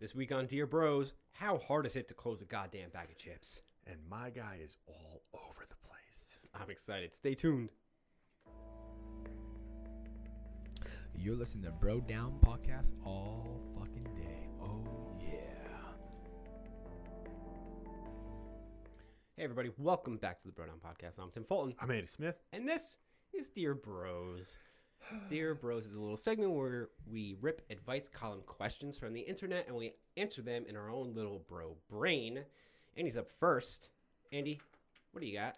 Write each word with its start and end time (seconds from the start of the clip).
This 0.00 0.14
week 0.14 0.32
on 0.32 0.46
Dear 0.46 0.66
Bros, 0.66 1.12
how 1.32 1.58
hard 1.58 1.84
is 1.84 1.94
it 1.94 2.08
to 2.08 2.14
close 2.14 2.40
a 2.40 2.46
goddamn 2.46 2.88
bag 2.88 3.10
of 3.10 3.18
chips? 3.18 3.60
And 3.86 3.96
my 4.08 4.30
guy 4.30 4.58
is 4.64 4.78
all 4.86 5.22
over 5.34 5.66
the 5.68 5.76
place. 5.86 6.38
I'm 6.54 6.70
excited. 6.70 7.14
Stay 7.14 7.34
tuned. 7.34 7.68
You're 11.14 11.34
listening 11.36 11.64
to 11.64 11.70
Bro 11.72 12.00
Down 12.00 12.38
Podcast 12.42 12.94
all 13.04 13.60
fucking 13.78 14.04
day. 14.16 14.48
Oh, 14.62 14.86
yeah. 15.20 15.34
Hey, 19.36 19.44
everybody, 19.44 19.70
welcome 19.76 20.16
back 20.16 20.38
to 20.38 20.46
the 20.46 20.52
Bro 20.52 20.66
Down 20.66 20.76
Podcast. 20.82 21.18
I'm 21.18 21.30
Tim 21.30 21.44
Fulton, 21.44 21.74
I'm 21.78 21.90
Andy 21.90 22.06
Smith. 22.06 22.36
and 22.54 22.66
this 22.66 22.96
is 23.34 23.50
Dear 23.50 23.74
Bros. 23.74 24.56
Dear 25.28 25.54
Bros 25.54 25.86
is 25.86 25.94
a 25.94 26.00
little 26.00 26.16
segment 26.16 26.52
where 26.52 26.88
we 27.10 27.36
rip 27.40 27.62
advice 27.70 28.08
column 28.08 28.42
questions 28.46 28.96
from 28.96 29.12
the 29.12 29.20
internet 29.20 29.66
and 29.66 29.76
we 29.76 29.94
answer 30.16 30.42
them 30.42 30.64
in 30.68 30.76
our 30.76 30.90
own 30.90 31.14
little 31.14 31.42
bro 31.48 31.76
brain. 31.88 32.40
Andy's 32.96 33.16
up 33.16 33.28
first. 33.38 33.90
Andy, 34.32 34.60
what 35.12 35.20
do 35.20 35.26
you 35.26 35.36
got? 35.38 35.56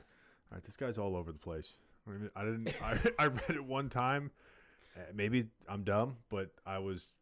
All 0.51 0.57
right, 0.57 0.65
this 0.65 0.77
guy's 0.77 0.99
all 0.99 1.17
over 1.17 1.33
the 1.33 1.39
place. 1.39 1.77
I, 2.07 2.11
mean, 2.11 2.31
I 2.35 2.45
didn't. 2.45 2.75
I, 2.83 2.99
I 3.19 3.27
read 3.27 3.51
it 3.51 3.65
one 3.65 3.89
time. 3.89 4.31
Uh, 4.97 5.01
maybe 5.15 5.47
I'm 5.69 5.85
dumb, 5.85 6.17
but 6.29 6.51
I 6.67 6.79
was. 6.79 7.13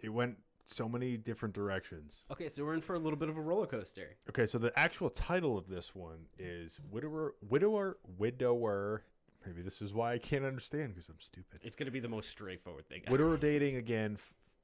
It 0.00 0.10
went 0.10 0.36
so 0.66 0.88
many 0.88 1.16
different 1.16 1.54
directions. 1.54 2.24
Okay, 2.30 2.48
so 2.48 2.64
we're 2.64 2.74
in 2.74 2.82
for 2.82 2.94
a 2.94 2.98
little 2.98 3.18
bit 3.18 3.28
of 3.28 3.36
a 3.36 3.40
roller 3.40 3.66
coaster. 3.66 4.16
Okay, 4.28 4.46
so 4.46 4.58
the 4.58 4.76
actual 4.78 5.10
title 5.10 5.56
of 5.56 5.68
this 5.68 5.94
one 5.94 6.26
is 6.38 6.78
widower, 6.90 7.34
widower, 7.48 7.98
widower. 8.18 9.02
Maybe 9.46 9.62
this 9.62 9.80
is 9.80 9.94
why 9.94 10.12
I 10.12 10.18
can't 10.18 10.44
understand 10.44 10.94
because 10.94 11.08
I'm 11.08 11.20
stupid. 11.20 11.60
It's 11.62 11.76
going 11.76 11.86
to 11.86 11.92
be 11.92 12.00
the 12.00 12.08
most 12.08 12.30
straightforward 12.30 12.88
thing. 12.88 13.02
Widower 13.08 13.36
dating 13.36 13.76
again 13.76 14.18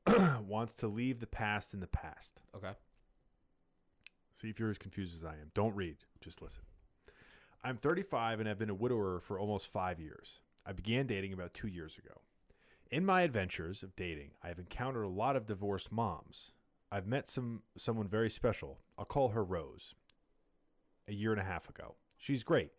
wants 0.46 0.74
to 0.74 0.88
leave 0.88 1.20
the 1.20 1.26
past 1.26 1.74
in 1.74 1.80
the 1.80 1.86
past. 1.86 2.40
Okay. 2.54 2.72
See 4.34 4.48
if 4.48 4.58
you're 4.58 4.70
as 4.70 4.78
confused 4.78 5.14
as 5.14 5.24
I 5.24 5.32
am. 5.34 5.50
Don't 5.54 5.74
read, 5.74 5.96
just 6.20 6.42
listen. 6.42 6.62
I'm 7.62 7.76
35 7.76 8.40
and 8.40 8.48
have 8.48 8.58
been 8.58 8.68
a 8.68 8.74
widower 8.74 9.20
for 9.20 9.38
almost 9.38 9.68
five 9.68 10.00
years. 10.00 10.40
I 10.66 10.72
began 10.72 11.06
dating 11.06 11.32
about 11.32 11.54
two 11.54 11.68
years 11.68 11.96
ago. 11.96 12.20
In 12.90 13.06
my 13.06 13.22
adventures 13.22 13.82
of 13.82 13.96
dating, 13.96 14.32
I 14.42 14.48
have 14.48 14.58
encountered 14.58 15.04
a 15.04 15.08
lot 15.08 15.36
of 15.36 15.46
divorced 15.46 15.90
moms. 15.90 16.52
I've 16.92 17.06
met 17.06 17.28
some 17.28 17.62
someone 17.76 18.06
very 18.06 18.30
special. 18.30 18.78
I'll 18.98 19.04
call 19.04 19.30
her 19.30 19.42
Rose. 19.42 19.94
A 21.08 21.12
year 21.12 21.32
and 21.32 21.40
a 21.40 21.44
half 21.44 21.68
ago. 21.68 21.94
She's 22.18 22.44
great. 22.44 22.70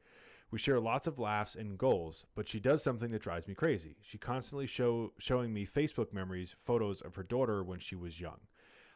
We 0.52 0.60
share 0.60 0.80
lots 0.80 1.08
of 1.08 1.20
laughs 1.20 1.56
and 1.56 1.78
goals, 1.78 2.26
but 2.36 2.48
she 2.48 2.60
does 2.60 2.84
something 2.84 3.12
that 3.12 3.22
drives 3.22 3.48
me 3.48 3.56
crazy. 3.56 3.98
She 4.02 4.18
constantly 4.18 4.68
show 4.68 5.14
showing 5.18 5.54
me 5.54 5.68
Facebook 5.68 6.14
memories, 6.14 6.56
photos 6.64 7.02
of 7.02 7.16
her 7.16 7.24
daughter 7.24 7.64
when 7.64 7.80
she 7.80 7.96
was 7.96 8.22
young. 8.22 8.40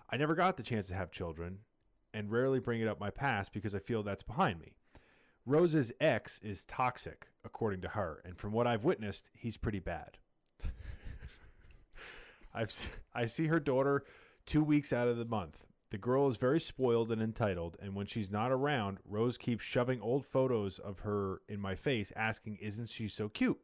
I 0.09 0.17
never 0.17 0.35
got 0.35 0.57
the 0.57 0.63
chance 0.63 0.87
to 0.87 0.95
have 0.95 1.11
children, 1.11 1.59
and 2.13 2.31
rarely 2.31 2.59
bring 2.59 2.81
it 2.81 2.87
up 2.87 2.99
my 2.99 3.09
past 3.09 3.53
because 3.53 3.75
I 3.75 3.79
feel 3.79 4.03
that's 4.03 4.23
behind 4.23 4.59
me. 4.59 4.73
Rose's 5.45 5.91
ex 5.99 6.39
is 6.43 6.65
toxic, 6.65 7.27
according 7.43 7.81
to 7.81 7.89
her, 7.89 8.21
and 8.25 8.37
from 8.37 8.51
what 8.51 8.67
I've 8.67 8.83
witnessed, 8.83 9.29
he's 9.33 9.57
pretty 9.57 9.79
bad. 9.79 10.17
I've 12.53 12.73
I 13.13 13.25
see 13.25 13.47
her 13.47 13.59
daughter 13.59 14.03
two 14.45 14.63
weeks 14.63 14.93
out 14.93 15.07
of 15.07 15.17
the 15.17 15.25
month. 15.25 15.65
The 15.91 15.97
girl 15.97 16.29
is 16.29 16.37
very 16.37 16.59
spoiled 16.59 17.11
and 17.11 17.21
entitled, 17.21 17.75
and 17.81 17.95
when 17.95 18.05
she's 18.05 18.29
not 18.29 18.51
around, 18.51 18.99
Rose 19.05 19.37
keeps 19.37 19.63
shoving 19.63 19.99
old 20.01 20.25
photos 20.25 20.77
of 20.77 20.99
her 20.99 21.41
in 21.47 21.59
my 21.59 21.75
face, 21.75 22.11
asking, 22.15 22.57
"Isn't 22.57 22.89
she 22.89 23.07
so 23.07 23.27
cute?" 23.27 23.59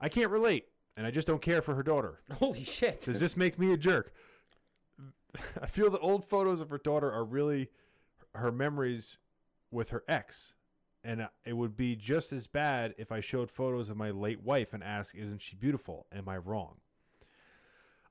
I 0.00 0.08
can't 0.08 0.30
relate, 0.30 0.68
and 0.96 1.06
I 1.06 1.10
just 1.10 1.26
don't 1.26 1.42
care 1.42 1.60
for 1.60 1.74
her 1.74 1.82
daughter. 1.82 2.20
Holy 2.32 2.64
shit. 2.64 3.02
Does 3.02 3.20
this 3.20 3.36
make 3.36 3.58
me 3.58 3.72
a 3.72 3.76
jerk? 3.76 4.12
I 5.62 5.66
feel 5.66 5.90
the 5.90 5.98
old 5.98 6.24
photos 6.24 6.60
of 6.60 6.70
her 6.70 6.78
daughter 6.78 7.12
are 7.12 7.24
really 7.24 7.68
her 8.34 8.50
memories 8.50 9.18
with 9.70 9.90
her 9.90 10.02
ex. 10.08 10.54
And 11.02 11.28
it 11.44 11.54
would 11.54 11.76
be 11.76 11.96
just 11.96 12.32
as 12.32 12.46
bad 12.46 12.94
if 12.98 13.10
I 13.10 13.20
showed 13.20 13.50
photos 13.50 13.88
of 13.88 13.96
my 13.96 14.10
late 14.10 14.42
wife 14.42 14.74
and 14.74 14.82
asked, 14.82 15.14
Isn't 15.14 15.40
she 15.40 15.56
beautiful? 15.56 16.06
Am 16.12 16.28
I 16.28 16.36
wrong? 16.36 16.76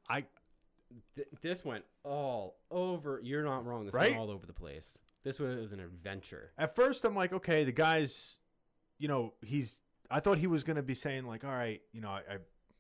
I 0.10 0.26
Th- 1.16 1.28
this 1.42 1.64
went 1.64 1.86
all 2.04 2.58
over. 2.72 3.20
You're 3.24 3.44
not 3.44 3.66
wrong. 3.66 3.86
This 3.86 3.94
Right? 3.94 4.10
went 4.12 4.20
all 4.22 4.32
over 4.32 4.46
the 4.46 4.54
place. 4.54 5.02
This 5.24 5.38
was 5.40 5.72
an 5.74 5.80
adventure. 5.80 6.52
at 6.58 6.76
first 6.76 7.04
I'm 7.06 7.16
like, 7.16 7.34
okay, 7.34 7.64
the 7.64 7.72
guy's 7.72 8.36
you 8.98 9.08
know, 9.08 9.34
he's 9.42 9.78
I 10.12 10.20
thought 10.20 10.38
he 10.40 10.48
was 10.48 10.64
gonna 10.64 10.82
be 10.84 10.96
saying, 10.96 11.26
like, 11.26 11.44
all 11.44 11.52
right, 11.52 11.82
you 11.92 12.02
know, 12.02 12.10
I, 12.10 12.22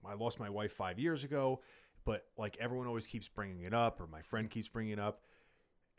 I 0.06 0.12
I 0.12 0.14
lost 0.16 0.40
my 0.40 0.50
wife 0.50 0.72
five 0.74 0.98
years 1.00 1.24
ago, 1.24 1.62
but 2.06 2.26
like 2.38 2.58
everyone 2.60 2.88
always 2.88 3.06
keeps 3.06 3.28
bringing 3.28 3.62
it 3.64 3.74
up, 3.74 4.00
or 4.02 4.08
my 4.08 4.22
friend 4.22 4.50
keeps 4.50 4.68
bringing 4.68 4.94
it 4.94 5.00
up, 5.00 5.22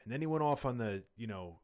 and 0.04 0.12
then 0.12 0.20
he 0.20 0.26
went 0.26 0.42
off 0.42 0.64
on 0.64 0.78
the, 0.78 1.02
you 1.16 1.26
know, 1.26 1.58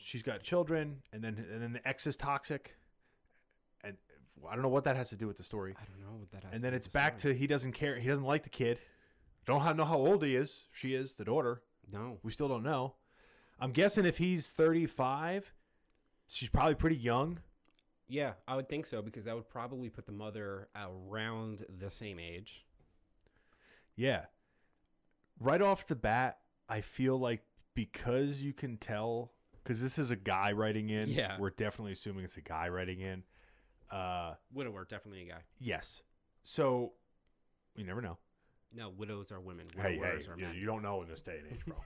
she's 0.00 0.22
got 0.22 0.42
children, 0.42 1.02
and 1.12 1.22
then 1.22 1.44
and 1.52 1.62
then 1.62 1.72
the 1.72 1.86
ex 1.86 2.06
is 2.06 2.16
toxic, 2.16 2.76
and 3.84 3.96
I 4.48 4.54
don't 4.54 4.62
know 4.62 4.68
what 4.68 4.84
that 4.84 4.96
has 4.96 5.08
to 5.10 5.16
do 5.16 5.26
with 5.26 5.36
the 5.36 5.42
story. 5.44 5.74
I 5.78 5.84
don't 5.84 6.00
know 6.00 6.18
what 6.18 6.30
that 6.30 6.44
has. 6.44 6.44
To 6.44 6.50
do. 6.50 6.54
And 6.56 6.64
then 6.64 6.74
it's 6.74 6.88
back 6.88 7.18
to 7.18 7.34
he 7.34 7.46
doesn't 7.46 7.72
care, 7.72 7.98
he 7.98 8.08
doesn't 8.08 8.24
like 8.24 8.44
the 8.44 8.50
kid. 8.50 8.80
Don't 9.46 9.76
know 9.76 9.84
how 9.84 9.96
old 9.96 10.22
he 10.24 10.36
is. 10.36 10.64
She 10.72 10.94
is 10.94 11.14
the 11.14 11.24
daughter. 11.24 11.62
no. 11.90 12.18
We 12.22 12.30
still 12.32 12.48
don't 12.48 12.62
know. 12.62 12.94
I'm 13.60 13.72
guessing 13.72 14.04
if 14.06 14.18
he's 14.18 14.48
35, 14.50 15.52
she's 16.26 16.48
probably 16.48 16.74
pretty 16.74 16.96
young. 16.96 17.38
Yeah, 18.08 18.32
I 18.48 18.56
would 18.56 18.68
think 18.68 18.86
so 18.86 19.02
because 19.02 19.24
that 19.24 19.34
would 19.34 19.48
probably 19.48 19.88
put 19.88 20.06
the 20.06 20.12
mother 20.12 20.68
around 20.76 21.64
the 21.78 21.88
same 21.90 22.18
age. 22.18 22.64
Yeah. 23.96 24.26
Right 25.40 25.62
off 25.62 25.86
the 25.86 25.94
bat, 25.94 26.38
I 26.68 26.80
feel 26.80 27.18
like 27.18 27.42
because 27.74 28.40
you 28.40 28.52
can 28.52 28.76
tell, 28.76 29.32
because 29.62 29.80
this 29.80 29.98
is 29.98 30.10
a 30.10 30.16
guy 30.16 30.52
writing 30.52 30.90
in, 30.90 31.08
Yeah. 31.08 31.36
we're 31.38 31.50
definitely 31.50 31.92
assuming 31.92 32.24
it's 32.24 32.36
a 32.36 32.40
guy 32.42 32.68
writing 32.68 33.00
in. 33.00 33.22
Uh, 33.90 34.34
Widower, 34.52 34.86
definitely 34.88 35.22
a 35.28 35.32
guy. 35.32 35.40
yes. 35.58 36.02
So 36.42 36.92
you 37.76 37.84
never 37.84 38.00
know. 38.02 38.18
No, 38.74 38.88
widows 38.96 39.30
are 39.32 39.40
women. 39.40 39.66
Hey, 39.76 39.96
hey, 39.96 40.00
are 40.02 40.18
you, 40.38 40.44
men. 40.46 40.54
you 40.54 40.64
don't 40.66 40.82
know 40.82 41.02
in 41.02 41.08
this 41.08 41.20
day 41.20 41.38
and 41.38 41.52
age, 41.52 41.64
bro. 41.66 41.76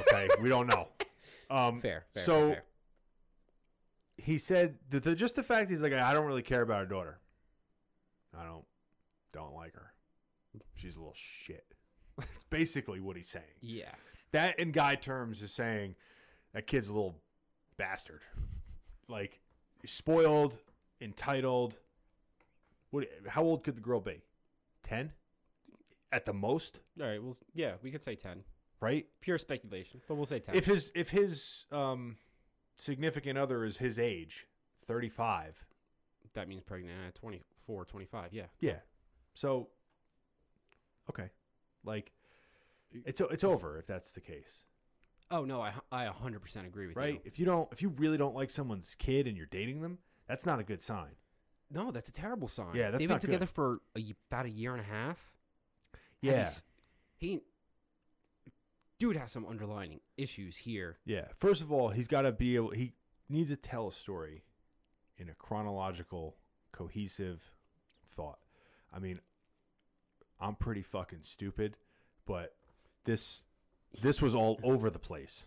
okay, 0.00 0.28
we 0.40 0.48
don't 0.48 0.66
know. 0.66 0.88
Um, 1.50 1.82
Fair, 1.82 2.06
fair. 2.14 2.24
so 2.24 2.48
fair. 2.52 2.64
he 4.16 4.38
said 4.38 4.76
that 4.88 5.02
the, 5.02 5.14
just 5.14 5.36
the 5.36 5.42
fact 5.42 5.68
he's 5.68 5.82
like, 5.82 5.92
I 5.92 6.14
don't 6.14 6.24
really 6.24 6.40
care 6.40 6.62
about 6.62 6.78
her 6.80 6.86
daughter. 6.86 7.18
I 8.34 8.44
don't, 8.44 8.64
don't 9.34 9.52
like 9.52 9.74
her. 9.74 9.92
She's 10.76 10.94
a 10.96 10.98
little 10.98 11.12
shit. 11.14 11.66
That's 12.18 12.30
basically 12.48 13.00
what 13.00 13.16
he's 13.16 13.28
saying. 13.28 13.44
yeah, 13.60 13.90
That 14.30 14.58
in 14.58 14.72
guy 14.72 14.94
terms 14.94 15.42
is 15.42 15.52
saying 15.52 15.94
that 16.54 16.66
kid's 16.66 16.88
a 16.88 16.94
little 16.94 17.16
bastard. 17.76 18.22
Like 19.08 19.40
spoiled, 19.84 20.56
entitled. 21.02 21.74
What? 22.92 23.08
How 23.28 23.42
old 23.42 23.62
could 23.62 23.76
the 23.76 23.82
girl 23.82 24.00
be? 24.00 24.22
Ten, 24.84 25.12
at 26.12 26.26
the 26.26 26.32
most, 26.32 26.80
all 27.00 27.06
right. 27.06 27.22
Well, 27.22 27.36
yeah, 27.54 27.72
we 27.82 27.90
could 27.90 28.04
say 28.04 28.14
ten. 28.14 28.44
right? 28.80 29.06
Pure 29.20 29.38
speculation, 29.38 30.00
but 30.08 30.14
we'll 30.16 30.26
say 30.26 30.38
ten. 30.40 30.54
If 30.54 30.66
his 30.66 30.92
if 30.94 31.10
his 31.10 31.64
um 31.72 32.16
significant 32.78 33.38
other 33.38 33.64
is 33.64 33.78
his 33.78 33.98
age, 33.98 34.46
thirty 34.86 35.08
five. 35.08 35.64
that 36.34 36.48
means 36.48 36.62
pregnant 36.62 36.96
at 37.06 37.14
24, 37.14 37.84
25. 37.84 38.32
Yeah. 38.32 38.44
Yeah. 38.60 38.76
So. 39.34 39.68
Okay, 41.10 41.30
like 41.84 42.12
it's 42.92 43.20
o- 43.20 43.26
it's 43.26 43.44
over 43.44 43.76
if 43.78 43.86
that's 43.86 44.12
the 44.12 44.20
case. 44.20 44.64
Oh 45.30 45.44
no, 45.44 45.60
I 45.60 45.72
I 45.90 46.06
100% 46.06 46.66
agree 46.66 46.86
with 46.86 46.96
you. 46.96 47.00
right? 47.02 47.14
you. 47.14 47.20
If 47.24 47.38
you 47.38 47.44
don't, 47.46 47.68
if 47.72 47.82
you 47.82 47.88
really 47.88 48.16
don't 48.18 48.34
like 48.34 48.50
someone's 48.50 48.94
kid 48.98 49.26
and 49.26 49.36
you're 49.36 49.46
dating 49.46 49.80
them, 49.82 49.98
that's 50.28 50.46
not 50.46 50.60
a 50.60 50.62
good 50.62 50.80
sign. 50.80 51.12
No, 51.70 51.90
that's 51.90 52.08
a 52.08 52.12
terrible 52.12 52.48
sign. 52.48 52.74
Yeah, 52.74 52.90
that's 52.90 53.00
They've 53.00 53.08
been 53.08 53.14
not 53.14 53.20
good. 53.22 53.26
together 53.28 53.46
for 53.46 53.80
a, 53.96 54.00
y- 54.00 54.14
about 54.30 54.44
a 54.46 54.50
year 54.50 54.72
and 54.72 54.80
a 54.80 54.84
half. 54.84 55.31
Yeah, 56.22 56.48
He, 57.18 57.40
dude 58.98 59.16
has 59.16 59.30
some 59.32 59.44
underlying 59.46 60.00
issues 60.16 60.56
here. 60.56 60.98
yeah. 61.04 61.26
First 61.36 61.60
of 61.60 61.72
all, 61.72 61.88
he's 61.90 62.08
got 62.08 62.22
to 62.22 62.32
be 62.32 62.54
able. 62.56 62.70
He 62.70 62.92
needs 63.28 63.50
to 63.50 63.56
tell 63.56 63.88
a 63.88 63.92
story 63.92 64.44
in 65.18 65.28
a 65.28 65.34
chronological, 65.34 66.36
cohesive 66.72 67.42
thought. 68.16 68.38
I 68.92 68.98
mean, 68.98 69.20
I'm 70.40 70.54
pretty 70.54 70.82
fucking 70.82 71.20
stupid, 71.22 71.76
but 72.26 72.54
this 73.04 73.42
this 74.00 74.22
was 74.22 74.34
all 74.34 74.58
over 74.62 74.90
the 74.90 74.98
place. 74.98 75.46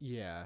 Yeah. 0.00 0.44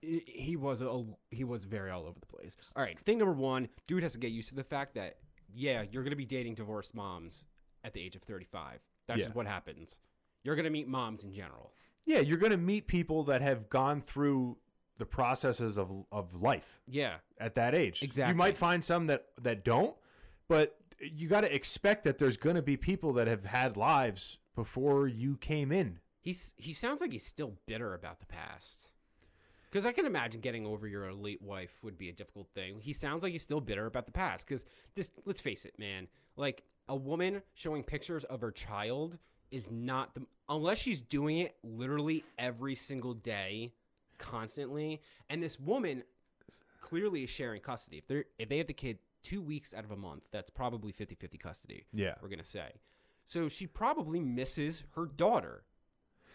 He 0.00 0.54
was 0.56 0.82
a, 0.82 1.02
he 1.30 1.44
was 1.44 1.64
very 1.64 1.90
all 1.90 2.02
over 2.06 2.20
the 2.20 2.26
place. 2.26 2.56
All 2.76 2.82
right, 2.82 2.98
thing 3.00 3.18
number 3.18 3.32
one, 3.32 3.68
dude 3.86 4.02
has 4.02 4.12
to 4.12 4.18
get 4.18 4.32
used 4.32 4.50
to 4.50 4.54
the 4.54 4.62
fact 4.64 4.94
that 4.96 5.16
yeah, 5.54 5.82
you're 5.90 6.02
gonna 6.02 6.16
be 6.16 6.24
dating 6.26 6.54
divorced 6.56 6.94
moms 6.94 7.46
at 7.82 7.92
the 7.92 8.00
age 8.00 8.16
of 8.16 8.22
35. 8.22 8.80
That's 9.06 9.18
Yeah. 9.20 9.24
just 9.26 9.36
what 9.36 9.46
happens. 9.46 9.98
You're 10.42 10.56
gonna 10.56 10.70
meet 10.70 10.88
moms 10.88 11.24
in 11.24 11.32
general. 11.32 11.72
Yeah, 12.06 12.20
you're 12.20 12.38
gonna 12.38 12.56
meet 12.56 12.86
people 12.86 13.24
that 13.24 13.40
have 13.42 13.68
gone 13.70 14.00
through 14.02 14.58
the 14.98 15.06
processes 15.06 15.76
of 15.78 15.90
of 16.12 16.34
life. 16.34 16.80
Yeah, 16.86 17.18
at 17.38 17.54
that 17.56 17.74
age. 17.74 18.02
Exactly. 18.02 18.32
You 18.32 18.36
might 18.36 18.56
find 18.56 18.84
some 18.84 19.06
that 19.08 19.28
that 19.40 19.64
don't, 19.64 19.96
but 20.48 20.78
you 21.00 21.28
got 21.28 21.40
to 21.42 21.52
expect 21.54 22.04
that 22.04 22.18
there's 22.18 22.36
going 22.36 22.54
to 22.56 22.62
be 22.62 22.76
people 22.76 23.12
that 23.14 23.26
have 23.26 23.44
had 23.44 23.76
lives 23.76 24.38
before 24.54 25.08
you 25.08 25.36
came 25.36 25.72
in. 25.72 25.98
He's 26.20 26.54
he 26.56 26.72
sounds 26.72 27.00
like 27.00 27.10
he's 27.12 27.26
still 27.26 27.58
bitter 27.66 27.92
about 27.94 28.20
the 28.20 28.26
past. 28.26 28.90
Because 29.74 29.86
I 29.86 29.90
can 29.90 30.06
imagine 30.06 30.40
getting 30.40 30.64
over 30.66 30.86
your 30.86 31.12
late 31.12 31.42
wife 31.42 31.72
would 31.82 31.98
be 31.98 32.08
a 32.08 32.12
difficult 32.12 32.46
thing. 32.54 32.78
He 32.78 32.92
sounds 32.92 33.24
like 33.24 33.32
he's 33.32 33.42
still 33.42 33.60
bitter 33.60 33.86
about 33.86 34.06
the 34.06 34.12
past. 34.12 34.46
Because 34.46 34.64
this, 34.94 35.10
let's 35.24 35.40
face 35.40 35.64
it, 35.64 35.76
man. 35.80 36.06
Like 36.36 36.62
a 36.88 36.94
woman 36.94 37.42
showing 37.54 37.82
pictures 37.82 38.22
of 38.22 38.40
her 38.40 38.52
child 38.52 39.18
is 39.50 39.68
not 39.72 40.14
the 40.14 40.26
unless 40.48 40.78
she's 40.78 41.00
doing 41.00 41.38
it 41.38 41.56
literally 41.64 42.22
every 42.38 42.76
single 42.76 43.14
day, 43.14 43.72
constantly. 44.16 45.02
And 45.28 45.42
this 45.42 45.58
woman 45.58 46.04
clearly 46.80 47.24
is 47.24 47.30
sharing 47.30 47.60
custody. 47.60 47.98
If 47.98 48.06
they're 48.06 48.26
if 48.38 48.48
they 48.48 48.58
have 48.58 48.68
the 48.68 48.74
kid 48.74 49.00
two 49.24 49.42
weeks 49.42 49.74
out 49.74 49.82
of 49.82 49.90
a 49.90 49.96
month, 49.96 50.28
that's 50.30 50.50
probably 50.50 50.92
50-50 50.92 51.40
custody. 51.40 51.84
Yeah. 51.92 52.14
We're 52.22 52.28
gonna 52.28 52.44
say. 52.44 52.74
So 53.26 53.48
she 53.48 53.66
probably 53.66 54.20
misses 54.20 54.84
her 54.94 55.06
daughter. 55.06 55.64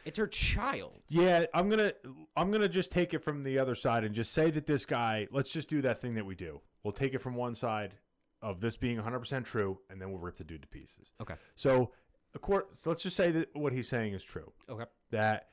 It's 0.06 0.18
her 0.18 0.28
child. 0.28 1.02
Yeah, 1.10 1.46
I'm 1.54 1.70
gonna 1.70 1.94
I'm 2.36 2.52
gonna 2.52 2.70
just 2.70 2.92
take 2.92 3.14
it 3.14 3.20
from 3.24 3.44
the 3.44 3.60
other 3.60 3.76
side 3.76 4.04
and 4.04 4.16
just 4.16 4.32
say 4.34 4.50
that 4.52 4.66
this 4.66 4.86
guy. 4.86 5.28
Let's 5.32 5.52
just 5.52 5.70
do 5.70 5.82
that 5.84 6.00
thing 6.00 6.16
that 6.16 6.26
we 6.26 6.36
do. 6.36 6.62
We'll 6.84 6.94
take 6.94 7.14
it 7.14 7.20
from 7.20 7.36
one 7.36 7.56
side 7.56 7.96
of 8.42 8.62
this 8.62 8.78
being 8.78 8.96
100 8.96 9.20
percent 9.20 9.46
true, 9.46 9.80
and 9.90 10.02
then 10.02 10.10
we'll 10.12 10.22
rip 10.22 10.38
the 10.38 10.44
dude 10.44 10.62
to 10.62 10.68
pieces. 10.68 11.12
Okay. 11.22 11.36
So, 11.56 11.92
of 12.34 12.42
course, 12.42 12.66
so 12.78 12.90
let's 12.90 13.04
just 13.04 13.16
say 13.18 13.32
that 13.32 13.56
what 13.56 13.74
he's 13.74 13.90
saying 13.90 14.14
is 14.14 14.24
true. 14.24 14.52
Okay. 14.70 14.86
That 15.12 15.50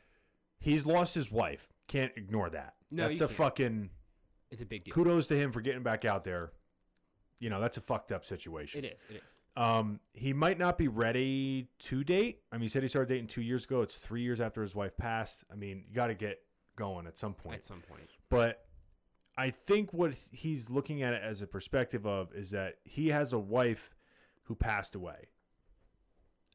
he's 0.61 0.87
lost 0.87 1.15
his 1.15 1.31
wife. 1.31 1.69
Can't 1.89 2.13
ignore 2.17 2.51
that. 2.51 2.75
No, 2.91 3.09
that's 3.09 3.19
you 3.21 3.25
a 3.25 3.29
can't. 3.29 3.37
fucking 3.37 3.91
It's 4.51 4.63
a 4.63 4.67
big 4.67 4.85
deal. 4.85 4.95
kudos 4.95 5.27
to 5.29 5.37
him 5.37 5.51
for 5.53 5.61
getting 5.61 5.83
back 5.83 6.05
out 6.05 6.25
there. 6.25 6.53
You 7.41 7.51
know, 7.51 7.61
that's 7.61 7.77
a 7.77 7.81
fucked 7.81 8.13
up 8.13 8.25
situation. 8.25 8.85
It 8.85 8.89
is. 8.95 9.05
It 9.11 9.17
is. 9.17 9.37
Um, 9.57 10.01
he 10.13 10.33
might 10.33 10.59
not 10.59 10.77
be 10.77 10.89
ready 10.89 11.69
to 11.81 12.05
date. 12.05 12.41
I 12.53 12.57
mean, 12.57 12.63
he 12.63 12.69
said 12.69 12.83
he 12.83 12.89
started 12.89 13.09
dating 13.09 13.29
two 13.29 13.41
years 13.41 13.65
ago. 13.65 13.81
It's 13.81 13.97
three 13.97 14.23
years 14.23 14.41
after 14.41 14.63
his 14.63 14.75
wife 14.75 14.97
passed. 14.97 15.45
I 15.51 15.57
mean, 15.57 15.85
you 15.89 15.95
got 15.95 16.09
to 16.09 16.15
get 16.15 16.41
going 16.77 17.07
at 17.07 17.19
some 17.19 17.33
point. 17.33 17.57
At 17.57 17.65
some 17.65 17.81
point. 17.81 18.11
But 18.29 18.67
I 19.39 19.51
think 19.51 19.93
what 19.93 20.15
he's 20.31 20.69
looking 20.69 21.03
at 21.03 21.15
it 21.15 21.23
as 21.23 21.41
a 21.41 21.47
perspective 21.47 22.07
of 22.07 22.35
is 22.35 22.51
that 22.51 22.77
he 22.85 23.09
has 23.09 23.33
a 23.33 23.39
wife 23.39 23.95
who 24.45 24.55
passed 24.55 24.95
away. 24.95 25.29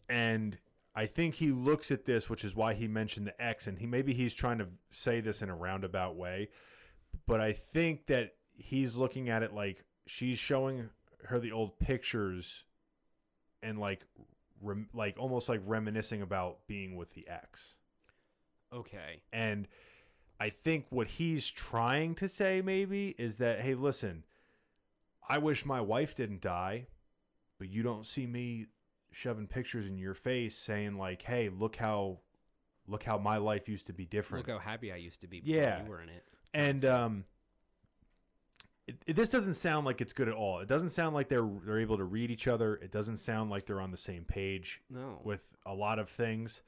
And 0.07 0.57
I 0.95 1.05
think 1.05 1.35
he 1.35 1.51
looks 1.51 1.89
at 1.89 2.05
this, 2.05 2.29
which 2.29 2.43
is 2.43 2.55
why 2.55 2.73
he 2.73 2.87
mentioned 2.87 3.25
the 3.25 3.41
ex, 3.41 3.67
and 3.67 3.79
he 3.79 3.85
maybe 3.85 4.13
he's 4.13 4.33
trying 4.33 4.59
to 4.59 4.67
say 4.91 5.21
this 5.21 5.41
in 5.41 5.49
a 5.49 5.55
roundabout 5.55 6.15
way. 6.15 6.49
But 7.27 7.39
I 7.39 7.53
think 7.53 8.07
that 8.07 8.33
he's 8.55 8.95
looking 8.95 9.29
at 9.29 9.41
it 9.41 9.53
like 9.53 9.85
she's 10.05 10.37
showing 10.37 10.89
her 11.25 11.39
the 11.39 11.51
old 11.51 11.79
pictures 11.79 12.65
and 13.63 13.79
like 13.79 14.05
rem- 14.61 14.89
like 14.93 15.15
almost 15.19 15.49
like 15.49 15.61
reminiscing 15.65 16.21
about 16.21 16.67
being 16.67 16.95
with 16.95 17.13
the 17.13 17.27
ex. 17.27 17.75
Okay. 18.73 19.21
And 19.33 19.67
I 20.39 20.49
think 20.49 20.85
what 20.89 21.07
he's 21.07 21.47
trying 21.47 22.15
to 22.15 22.27
say 22.29 22.61
maybe 22.61 23.15
is 23.17 23.37
that, 23.37 23.61
hey, 23.61 23.75
listen, 23.75 24.23
I 25.27 25.37
wish 25.37 25.65
my 25.65 25.81
wife 25.81 26.15
didn't 26.15 26.41
die, 26.41 26.87
but 27.59 27.69
you 27.69 27.83
don't 27.83 28.05
see 28.05 28.25
me 28.25 28.67
shoving 29.11 29.45
pictures 29.47 29.85
in 29.85 29.97
your 29.97 30.13
face 30.13 30.57
saying 30.57 30.97
like, 30.97 31.21
hey, 31.21 31.49
look 31.49 31.75
how 31.75 32.19
look 32.87 33.03
how 33.03 33.17
my 33.17 33.37
life 33.37 33.69
used 33.69 33.87
to 33.87 33.93
be 33.93 34.05
different. 34.05 34.47
Look 34.47 34.57
how 34.57 34.59
happy 34.69 34.91
I 34.91 34.95
used 34.95 35.21
to 35.21 35.27
be 35.27 35.39
before 35.39 35.55
Yeah. 35.61 35.83
you 35.83 35.89
were 35.89 36.01
in 36.01 36.09
it. 36.09 36.23
and 36.53 36.83
um 36.85 37.25
it, 38.87 38.97
it, 39.07 39.15
this 39.15 39.29
doesn't 39.29 39.53
sound 39.53 39.85
like 39.85 40.01
it's 40.01 40.13
good 40.13 40.27
at 40.27 40.33
all. 40.33 40.59
It 40.59 40.67
doesn't 40.67 40.89
sound 40.89 41.13
like 41.15 41.29
they're 41.29 41.47
they're 41.65 41.79
able 41.79 41.97
to 41.97 42.03
read 42.03 42.31
each 42.31 42.47
other. 42.47 42.75
It 42.75 42.91
doesn't 42.91 43.17
sound 43.17 43.49
like 43.49 43.65
they're 43.65 43.81
on 43.81 43.91
the 43.91 43.97
same 43.97 44.23
page 44.25 44.81
No. 44.89 45.19
with 45.23 45.41
a 45.65 45.73
lot 45.73 45.99
of 45.99 46.09
things. 46.09 46.61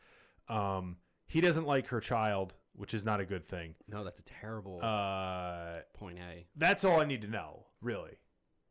Um, 0.49 0.97
he 1.25 1.41
doesn't 1.41 1.65
like 1.65 1.87
her 1.87 1.99
child, 1.99 2.53
which 2.75 2.93
is 2.93 3.03
not 3.05 3.19
a 3.19 3.25
good 3.25 3.45
thing. 3.47 3.75
no, 3.87 4.03
that's 4.03 4.19
a 4.19 4.23
terrible 4.23 4.79
Uh, 4.83 5.79
point 5.93 6.19
A. 6.19 6.45
that's 6.55 6.83
all 6.83 6.99
I 6.99 7.05
need 7.05 7.21
to 7.21 7.27
know, 7.27 7.65
really. 7.81 8.17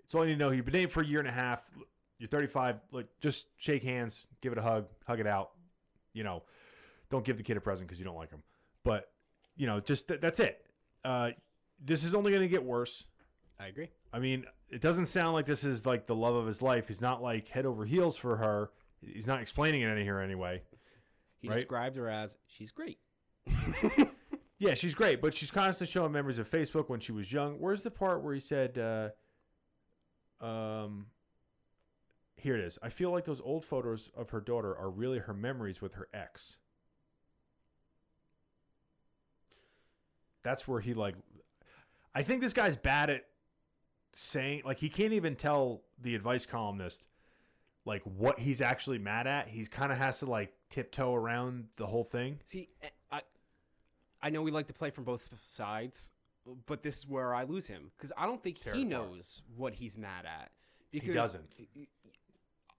It's 0.05 0.15
all 0.15 0.23
I 0.23 0.27
need 0.27 0.33
to 0.35 0.39
know. 0.39 0.50
You've 0.50 0.65
been 0.67 0.75
dating 0.75 0.89
for 0.91 1.00
a 1.03 1.06
year 1.06 1.19
and 1.19 1.29
a 1.29 1.33
half. 1.33 1.62
You're 2.19 2.29
35. 2.29 2.77
Like, 2.93 3.06
just 3.21 3.47
shake 3.56 3.83
hands, 3.83 4.27
give 4.43 4.53
it 4.53 4.59
a 4.59 4.62
hug, 4.62 4.87
hug 5.06 5.19
it 5.19 5.27
out. 5.27 5.53
You 6.12 6.23
know, 6.25 6.43
don't 7.09 7.25
give 7.25 7.37
the 7.39 7.43
kid 7.43 7.56
a 7.56 7.61
present 7.61 7.89
because 7.89 7.99
you 7.99 8.05
don't 8.05 8.17
like 8.17 8.31
him. 8.31 8.43
But 8.85 9.11
you 9.56 9.67
know, 9.67 9.81
just 9.81 10.09
th- 10.09 10.21
that's 10.21 10.39
it. 10.41 10.65
Uh, 11.05 11.31
this 11.85 12.05
is 12.05 12.15
only 12.15 12.31
going 12.31 12.43
to 12.43 12.49
get 12.49 12.62
worse. 12.65 13.06
I 13.62 13.69
agree. 13.69 13.88
I 14.12 14.19
mean, 14.19 14.44
it 14.70 14.81
doesn't 14.81 15.06
sound 15.06 15.35
like 15.35 15.47
this 15.47 15.62
is 15.62 15.87
like 15.87 16.06
the 16.06 16.14
love 16.14 16.35
of 16.35 16.47
his 16.47 16.61
life. 16.62 16.88
He's 16.88 17.00
not 17.00 17.23
like 17.23 17.49
head 17.49 17.64
over 17.64 17.85
heels 17.85 18.17
for 18.17 18.37
her. 18.37 18.70
He's 19.00 19.26
not 19.26 19.41
explaining 19.41 19.82
it 19.82 19.87
any 19.87 20.03
here 20.03 20.19
anyway. 20.19 20.62
He 21.38 21.49
Right. 21.49 21.55
described 21.56 21.97
her 21.97 22.09
as 22.09 22.37
she's 22.47 22.73
great. 22.73 22.99
Yeah, 24.59 24.75
she's 24.75 24.94
great, 24.94 25.20
but 25.20 25.35
she's 25.35 25.50
constantly 25.50 25.91
showing 25.91 26.12
memories 26.12 26.38
of 26.38 26.49
Facebook 26.49 26.88
when 26.88 27.00
she 27.00 27.11
was 27.11 27.32
young. 27.32 27.55
Where's 27.59 27.82
the 27.82 27.91
part 27.91 28.23
where 28.23 28.32
he 28.32 28.38
said, 28.38 28.79
uh, 28.79 30.44
um, 30.44 31.06
here 32.37 32.55
it 32.55 32.61
is. 32.65 32.79
I 32.81 32.88
feel 32.88 33.11
like 33.11 33.25
those 33.25 33.41
old 33.41 33.65
photos 33.65 34.12
of 34.17 34.31
her 34.31 34.41
daughter 34.41 34.73
are 34.79 34.88
really 34.88 35.19
her 35.19 35.35
memories 35.35 35.81
with 35.82 35.94
her 35.94 36.06
ex. 36.15 36.58
That's 40.44 40.69
where 40.69 40.79
he 40.79 40.94
like, 40.94 41.17
I 42.15 42.23
think 42.23 42.41
this 42.41 42.53
guy's 42.53 42.76
bad 42.76 43.11
at 43.11 43.25
saying, 44.14 44.62
like, 44.64 44.79
he 44.79 44.88
can't 44.88 45.12
even 45.12 45.37
tell 45.37 45.82
the 46.00 46.14
advice 46.14 46.47
columnist, 46.47 47.06
like, 47.85 48.03
what 48.03 48.38
he's 48.38 48.61
actually 48.61 48.99
mad 48.99 49.26
at. 49.26 49.49
He's 49.49 49.69
kind 49.69 49.93
of 49.93 49.99
has 49.99 50.19
to, 50.20 50.26
like, 50.26 50.53
tiptoe 50.70 51.14
around 51.14 51.67
the 51.76 51.87
whole 51.87 52.05
thing. 52.05 52.38
See, 52.44 52.69
eh, 52.82 52.88
I, 53.11 53.20
I 54.23 54.31
know 54.31 54.43
we 54.43 54.50
like 54.50 54.67
to 54.69 54.75
play 54.75 54.91
from 54.91 55.05
both 55.05 55.29
sides, 55.55 56.12
but 56.67 56.82
this 56.82 56.99
is 56.99 57.09
where 57.09 57.35
I 57.35 57.44
lose 57.44 57.67
him 57.67 57.91
because 57.97 58.12
I 58.17 58.26
don't 58.26 58.43
think 58.43 58.61
Tear 58.61 58.75
he 58.75 58.85
knows 58.85 59.43
what 59.56 59.75
he's 59.75 59.97
mad 59.97 60.25
at. 60.26 60.50
Because 60.91 61.08
he 61.08 61.15
doesn't. 61.15 61.55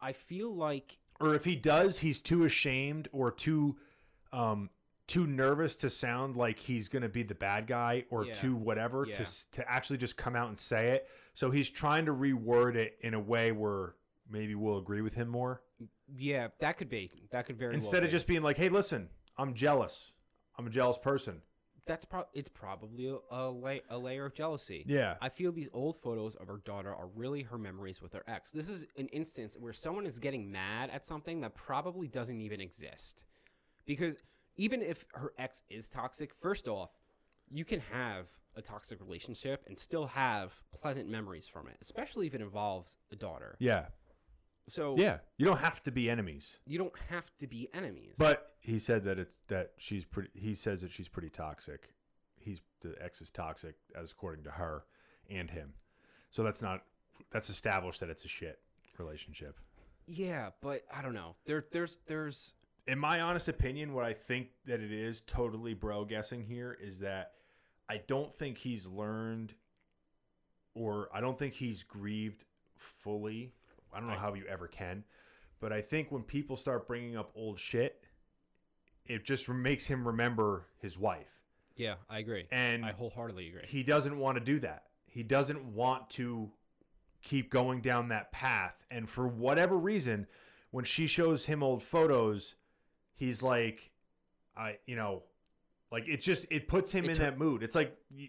I 0.01 0.13
feel 0.13 0.53
like 0.53 0.97
or 1.19 1.33
if 1.35 1.45
he 1.45 1.55
does, 1.55 1.99
he's 1.99 2.21
too 2.21 2.43
ashamed 2.43 3.07
or 3.11 3.31
too 3.31 3.77
um 4.31 4.69
too 5.07 5.27
nervous 5.27 5.75
to 5.77 5.89
sound 5.89 6.35
like 6.37 6.57
he's 6.57 6.87
going 6.87 7.01
to 7.01 7.09
be 7.09 7.23
the 7.23 7.35
bad 7.35 7.67
guy 7.67 8.05
or 8.09 8.25
Yeah. 8.25 8.33
too 8.35 8.55
whatever 8.55 9.05
Yeah. 9.07 9.15
to 9.23 9.51
to 9.51 9.69
actually 9.71 9.97
just 9.97 10.15
come 10.17 10.35
out 10.35 10.47
and 10.49 10.57
say 10.57 10.91
it. 10.91 11.09
So 11.33 11.51
he's 11.51 11.69
trying 11.69 12.05
to 12.05 12.13
reword 12.13 12.75
it 12.75 12.97
in 13.01 13.13
a 13.13 13.19
way 13.19 13.51
where 13.51 13.95
maybe 14.29 14.55
we'll 14.55 14.77
agree 14.77 15.01
with 15.01 15.13
him 15.13 15.27
more 15.27 15.61
yeah, 16.15 16.49
that 16.59 16.77
could 16.77 16.89
be 16.89 17.11
that 17.31 17.45
could 17.45 17.57
very 17.57 17.69
well 17.71 17.75
instead 17.75 18.03
of 18.03 18.09
be. 18.09 18.11
just 18.11 18.27
being 18.27 18.43
like, 18.43 18.55
"Hey, 18.57 18.69
listen, 18.69 19.09
I'm 19.37 19.53
jealous. 19.53 20.11
I'm 20.57 20.67
a 20.67 20.69
jealous 20.69 20.97
person." 20.97 21.41
that's 21.85 22.05
pro- 22.05 22.27
it's 22.33 22.47
probably 22.47 23.07
a, 23.09 23.17
a, 23.29 23.49
la- 23.49 23.79
a 23.89 23.97
layer 23.97 24.25
of 24.27 24.33
jealousy. 24.33 24.85
Yeah. 24.87 25.15
I 25.21 25.27
feel 25.27 25.51
these 25.51 25.67
old 25.73 25.97
photos 26.01 26.35
of 26.35 26.47
her 26.47 26.61
daughter 26.63 26.95
are 26.95 27.07
really 27.13 27.41
her 27.41 27.57
memories 27.57 28.01
with 28.01 28.13
her 28.13 28.23
ex. 28.25 28.51
This 28.51 28.69
is 28.69 28.85
an 28.97 29.07
instance 29.07 29.57
where 29.59 29.73
someone 29.73 30.05
is 30.05 30.17
getting 30.17 30.49
mad 30.49 30.89
at 30.91 31.05
something 31.05 31.41
that 31.41 31.55
probably 31.55 32.07
doesn't 32.07 32.39
even 32.39 32.61
exist. 32.61 33.25
Because 33.85 34.15
even 34.57 34.81
if 34.81 35.05
her 35.13 35.33
ex 35.37 35.63
is 35.69 35.87
toxic, 35.87 36.33
first 36.41 36.67
off, 36.67 36.91
you 37.49 37.65
can 37.65 37.79
have 37.91 38.27
a 38.55 38.61
toxic 38.61 38.99
relationship 39.01 39.63
and 39.67 39.77
still 39.77 40.05
have 40.07 40.53
pleasant 40.73 41.09
memories 41.09 41.47
from 41.47 41.67
it, 41.67 41.77
especially 41.81 42.27
if 42.27 42.35
it 42.35 42.41
involves 42.41 42.95
a 43.11 43.15
daughter. 43.15 43.55
Yeah. 43.59 43.85
So 44.69 44.95
Yeah. 44.97 45.17
You 45.37 45.45
don't 45.45 45.59
have 45.59 45.83
to 45.83 45.91
be 45.91 46.09
enemies. 46.09 46.59
you 46.65 46.77
don't 46.77 46.97
have 47.09 47.29
to 47.39 47.47
be 47.47 47.67
enemies. 47.73 48.15
But 48.17 48.53
he 48.61 48.79
said 48.79 49.03
that 49.05 49.19
it's 49.19 49.33
that 49.47 49.71
she's 49.77 50.05
pretty. 50.05 50.29
He 50.33 50.55
says 50.55 50.81
that 50.81 50.91
she's 50.91 51.09
pretty 51.09 51.29
toxic. 51.29 51.89
He's 52.37 52.61
the 52.81 52.95
ex 53.01 53.21
is 53.21 53.29
toxic, 53.31 53.75
as 53.95 54.11
according 54.11 54.43
to 54.45 54.51
her 54.51 54.85
and 55.29 55.49
him. 55.49 55.73
So 56.29 56.43
that's 56.43 56.61
not 56.61 56.83
that's 57.31 57.49
established 57.49 57.99
that 58.01 58.09
it's 58.09 58.23
a 58.25 58.29
shit 58.29 58.59
relationship. 58.97 59.59
yeah, 60.07 60.49
but 60.61 60.83
I 60.93 61.01
don't 61.01 61.13
know. 61.13 61.35
There, 61.45 61.65
there's, 61.71 61.99
there's. 62.07 62.53
In 62.87 62.99
my 62.99 63.21
honest 63.21 63.47
opinion, 63.47 63.93
what 63.93 64.05
I 64.05 64.13
think 64.13 64.49
that 64.65 64.81
it 64.81 64.91
is 64.91 65.21
totally 65.21 65.73
bro 65.73 66.03
guessing 66.03 66.43
here 66.43 66.77
is 66.81 66.99
that 66.99 67.33
I 67.89 68.01
don't 68.07 68.35
think 68.37 68.57
he's 68.57 68.87
learned, 68.87 69.53
or 70.73 71.09
I 71.13 71.21
don't 71.21 71.37
think 71.37 71.53
he's 71.53 71.83
grieved 71.83 72.43
fully. 72.75 73.53
I 73.93 73.99
don't 73.99 74.09
know 74.09 74.15
how 74.15 74.33
you 74.33 74.43
ever 74.49 74.67
can, 74.67 75.03
but 75.59 75.71
I 75.71 75.81
think 75.81 76.11
when 76.11 76.23
people 76.23 76.57
start 76.57 76.87
bringing 76.87 77.15
up 77.15 77.31
old 77.35 77.59
shit, 77.59 78.03
it 79.05 79.23
just 79.23 79.47
makes 79.47 79.85
him 79.85 80.05
remember 80.05 80.65
his 80.81 80.97
wife. 80.97 81.27
Yeah, 81.75 81.95
I 82.09 82.19
agree. 82.19 82.47
And 82.51 82.85
I 82.85 82.91
wholeheartedly 82.91 83.47
agree. 83.49 83.61
he 83.65 83.83
doesn't 83.83 84.17
want 84.17 84.37
to 84.37 84.43
do 84.43 84.59
that. 84.59 84.83
He 85.07 85.23
doesn't 85.23 85.63
want 85.63 86.09
to 86.11 86.51
keep 87.21 87.49
going 87.49 87.81
down 87.81 88.09
that 88.09 88.31
path. 88.31 88.75
And 88.91 89.09
for 89.09 89.27
whatever 89.27 89.77
reason, 89.77 90.27
when 90.71 90.85
she 90.85 91.07
shows 91.07 91.45
him 91.45 91.63
old 91.63 91.83
photos, 91.83 92.55
he's 93.23 93.41
like, 93.43 93.89
I, 94.55 94.77
you 94.85 94.95
know, 94.95 95.23
like 95.91 96.07
it 96.07 96.21
just 96.21 96.45
it 96.49 96.67
puts 96.67 96.91
him 96.91 97.05
It 97.05 97.11
in 97.11 97.15
tur- 97.17 97.23
that 97.23 97.37
mood. 97.37 97.63
It's 97.63 97.75
like 97.75 97.95
you, 98.09 98.27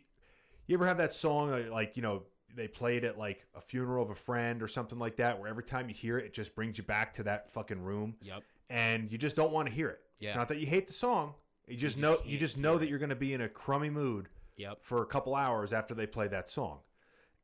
you 0.67 0.75
ever 0.77 0.87
have 0.87 0.99
that 0.99 1.13
song 1.15 1.51
uh, 1.53 1.65
like 1.71 1.97
you 1.97 2.03
know 2.03 2.23
they 2.55 2.69
played 2.69 3.05
at 3.05 3.19
like 3.19 3.45
a 3.57 3.61
funeral 3.61 4.05
of 4.05 4.11
a 4.11 4.15
friend 4.15 4.63
or 4.63 4.69
something 4.69 4.99
like 4.99 5.17
that, 5.17 5.39
where 5.41 5.49
every 5.49 5.65
time 5.65 5.89
you 5.89 5.95
hear 5.95 6.19
it, 6.19 6.27
it 6.27 6.35
just 6.35 6.55
brings 6.55 6.79
you 6.79 6.85
back 6.85 7.13
to 7.15 7.23
that 7.25 7.51
fucking 7.51 7.83
room, 7.83 8.15
Yep. 8.23 8.43
and 8.71 9.11
you 9.11 9.19
just 9.19 9.35
don't 9.37 9.53
want 9.53 9.69
to 9.69 9.75
hear 9.75 9.89
it. 9.89 10.01
It's 10.21 10.33
Yeah. 10.33 10.39
not 10.39 10.49
that 10.49 10.59
you 10.59 10.67
hate 10.67 10.87
the 10.87 10.93
song. 10.93 11.35
You 11.67 11.77
just 11.77 11.97
just 11.97 11.99
know 12.03 12.19
you 12.25 12.39
just 12.39 12.57
know 12.59 12.79
that 12.79 12.85
it. 12.87 12.91
you're 12.91 12.99
going 12.99 13.09
to 13.09 13.17
be 13.17 13.33
in 13.35 13.41
a 13.41 13.49
crummy 13.49 13.91
mood 13.91 14.29
Yep. 14.57 14.79
for 14.83 15.03
a 15.03 15.07
couple 15.07 15.35
hours 15.35 15.73
after 15.73 15.95
they 15.95 16.07
play 16.07 16.29
that 16.29 16.49
song. 16.49 16.79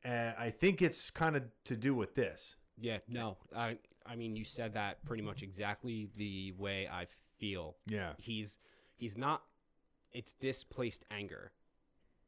And 0.05 0.35
I 0.39 0.51
think 0.51 0.81
it's 0.81 1.11
kind 1.11 1.37
of 1.37 1.43
to 1.65 1.77
do 1.77 1.95
with 1.95 2.15
this. 2.15 2.57
Yeah. 2.79 2.99
No. 3.09 3.37
I. 3.55 3.79
I 4.07 4.17
mean, 4.17 4.35
you 4.35 4.45
said 4.45 4.75
that 4.75 5.05
pretty 5.05 5.23
much 5.23 5.43
exactly 5.43 6.09
the 6.17 6.53
way 6.59 6.89
I 6.91 7.07
feel. 7.41 7.77
Yeah. 7.89 8.13
He's 8.19 8.59
he's 8.97 9.17
not. 9.19 9.43
It's 10.13 10.35
displaced 10.35 11.05
anger. 11.11 11.53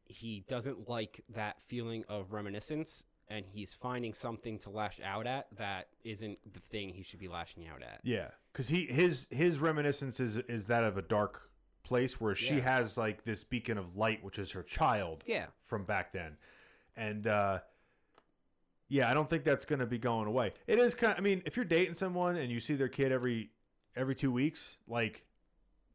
He 0.05 0.45
doesn't 0.49 0.89
like 0.89 1.21
that 1.31 1.61
feeling 1.63 2.05
of 2.09 2.33
reminiscence, 2.33 3.05
and 3.29 3.45
he's 3.47 3.73
finding 3.73 4.15
something 4.15 4.59
to 4.61 4.71
lash 4.71 5.01
out 5.05 5.27
at 5.27 5.47
that 5.57 5.89
isn't 6.05 6.39
the 6.53 6.61
thing 6.61 6.89
he 6.91 7.03
should 7.03 7.19
be 7.21 7.29
lashing 7.29 7.67
out 7.69 7.83
at. 7.83 8.01
Yeah, 8.03 8.29
because 8.53 8.69
he 8.69 8.87
his 8.87 9.27
his 9.31 9.59
reminiscence 9.59 10.19
is 10.21 10.37
is 10.49 10.67
that 10.67 10.85
of 10.85 10.97
a 10.97 11.03
dark 11.03 11.49
place 11.85 12.21
where 12.21 12.35
she 12.35 12.57
Yeah. 12.57 12.77
has 12.79 12.97
like 12.97 13.25
this 13.25 13.43
beacon 13.45 13.79
of 13.79 13.97
light, 13.97 14.23
which 14.25 14.39
is 14.39 14.53
her 14.53 14.63
child 14.63 15.25
Yeah. 15.27 15.47
from 15.67 15.85
back 15.85 16.13
then, 16.13 16.37
and 16.97 17.27
uh, 17.27 17.61
yeah, 18.89 19.11
I 19.11 19.15
don't 19.15 19.29
think 19.31 19.43
that's 19.45 19.65
going 19.65 19.81
to 19.81 19.87
be 19.87 19.99
going 19.99 20.29
away. 20.29 20.53
It 20.67 20.79
is 20.79 20.95
kind. 20.95 21.15
I 21.17 21.21
mean, 21.21 21.43
if 21.47 21.57
you're 21.57 21.65
dating 21.65 21.95
someone 21.95 22.37
and 22.37 22.53
you 22.53 22.61
see 22.61 22.75
their 22.75 22.89
kid 22.89 23.11
every 23.13 23.51
every 23.97 24.15
two 24.15 24.33
weeks, 24.33 24.77
like 24.87 25.25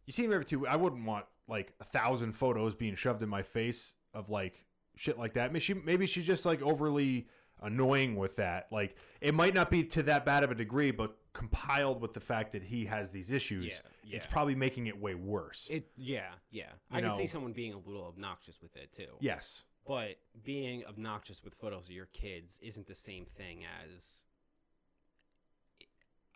you 0.06 0.14
see 0.14 0.24
them 0.24 0.34
every 0.34 0.46
two, 0.46 0.68
I 0.68 0.76
wouldn't 0.76 1.06
want 1.06 1.26
like 1.48 1.74
a 1.80 1.84
thousand 1.86 2.34
photos 2.34 2.76
being 2.76 2.96
shoved 2.96 3.22
in 3.22 3.30
my 3.30 3.44
face 3.44 3.94
of 4.14 4.30
like 4.30 4.66
shit 4.96 5.18
like 5.18 5.34
that. 5.34 5.52
Maybe 5.52 5.60
she 5.60 5.74
maybe 5.74 6.08
she's 6.08 6.26
just 6.26 6.46
like 6.46 6.62
overly 6.62 7.28
annoying 7.62 8.16
with 8.16 8.36
that. 8.38 8.68
Like 8.72 8.96
it 9.22 9.34
might 9.34 9.54
not 9.54 9.70
be 9.70 9.84
to 9.84 10.04
that 10.04 10.26
bad 10.26 10.44
of 10.44 10.52
a 10.52 10.56
degree, 10.56 10.92
but 10.92 11.16
compiled 11.34 12.02
with 12.02 12.14
the 12.14 12.20
fact 12.20 12.52
that 12.54 12.64
he 12.64 12.86
has 12.86 13.12
these 13.12 13.30
issues, 13.32 13.82
Yeah, 14.04 14.18
it's 14.18 14.26
probably 14.26 14.56
making 14.56 14.88
it 14.88 15.00
way 15.00 15.14
worse. 15.16 15.68
It. 15.70 15.88
Yeah. 15.96 16.30
Yeah. 16.52 16.70
You 16.92 16.98
I 16.98 17.02
can 17.02 17.14
see 17.14 17.28
someone 17.28 17.54
being 17.54 17.74
a 17.74 17.78
little 17.78 18.06
obnoxious 18.06 18.62
with 18.62 18.76
it 18.76 18.92
too. 18.94 19.16
yes. 19.20 19.64
But 19.86 20.18
being 20.44 20.84
obnoxious 20.86 21.42
with 21.46 21.54
photos 21.54 21.86
of 21.86 21.92
your 21.92 22.08
kids 22.08 22.60
isn't 22.62 22.88
the 22.88 22.96
same 22.96 23.26
thing 23.26 23.64
as. 23.86 24.26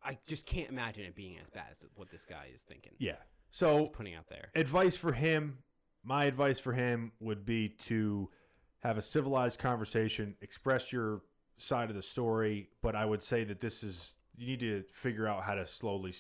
I 0.04 0.18
just 0.28 0.46
can't 0.46 0.70
imagine 0.70 1.04
it 1.06 1.16
being 1.16 1.38
as 1.44 1.50
bad 1.50 1.66
as 1.72 1.86
what 1.96 2.10
this 2.10 2.26
guy 2.26 2.48
is 2.54 2.62
thinking. 2.64 2.94
Yeah. 3.00 3.18
So 3.50 3.88
Putting 3.88 4.16
out 4.16 4.28
there. 4.30 4.50
advice 4.56 4.96
for 4.96 5.12
him 5.12 5.58
my 6.04 6.26
advice 6.26 6.60
for 6.60 6.74
him 6.74 7.12
would 7.20 7.46
be 7.46 7.70
to 7.88 8.30
have 8.80 8.98
a 8.98 9.02
civilized 9.02 9.60
conversation 9.60 10.36
express 10.42 10.92
your 10.92 11.22
side 11.58 11.90
of 11.92 11.96
the 11.96 12.02
story 12.02 12.70
but 12.82 12.96
i 12.96 13.06
would 13.06 13.22
say 13.22 13.44
that 13.44 13.60
this 13.60 13.84
is 13.84 14.16
you 14.36 14.48
need 14.48 14.60
to 14.62 14.84
figure 14.94 15.28
out 15.28 15.44
how 15.44 15.54
to 15.54 15.68
slowly 15.68 16.12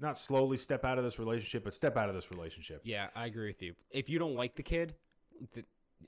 not 0.00 0.16
slowly 0.16 0.56
step 0.56 0.86
out 0.86 0.96
of 0.96 1.04
this 1.04 1.18
relationship 1.18 1.64
but 1.64 1.74
step 1.74 1.98
out 1.98 2.08
of 2.08 2.14
this 2.14 2.30
relationship 2.30 2.80
Yeah, 2.84 3.08
I 3.14 3.26
agree 3.26 3.48
with 3.48 3.60
you. 3.60 3.74
If 3.90 4.08
you 4.08 4.18
don't 4.18 4.34
like 4.36 4.54
the 4.54 4.62
kid, 4.62 4.94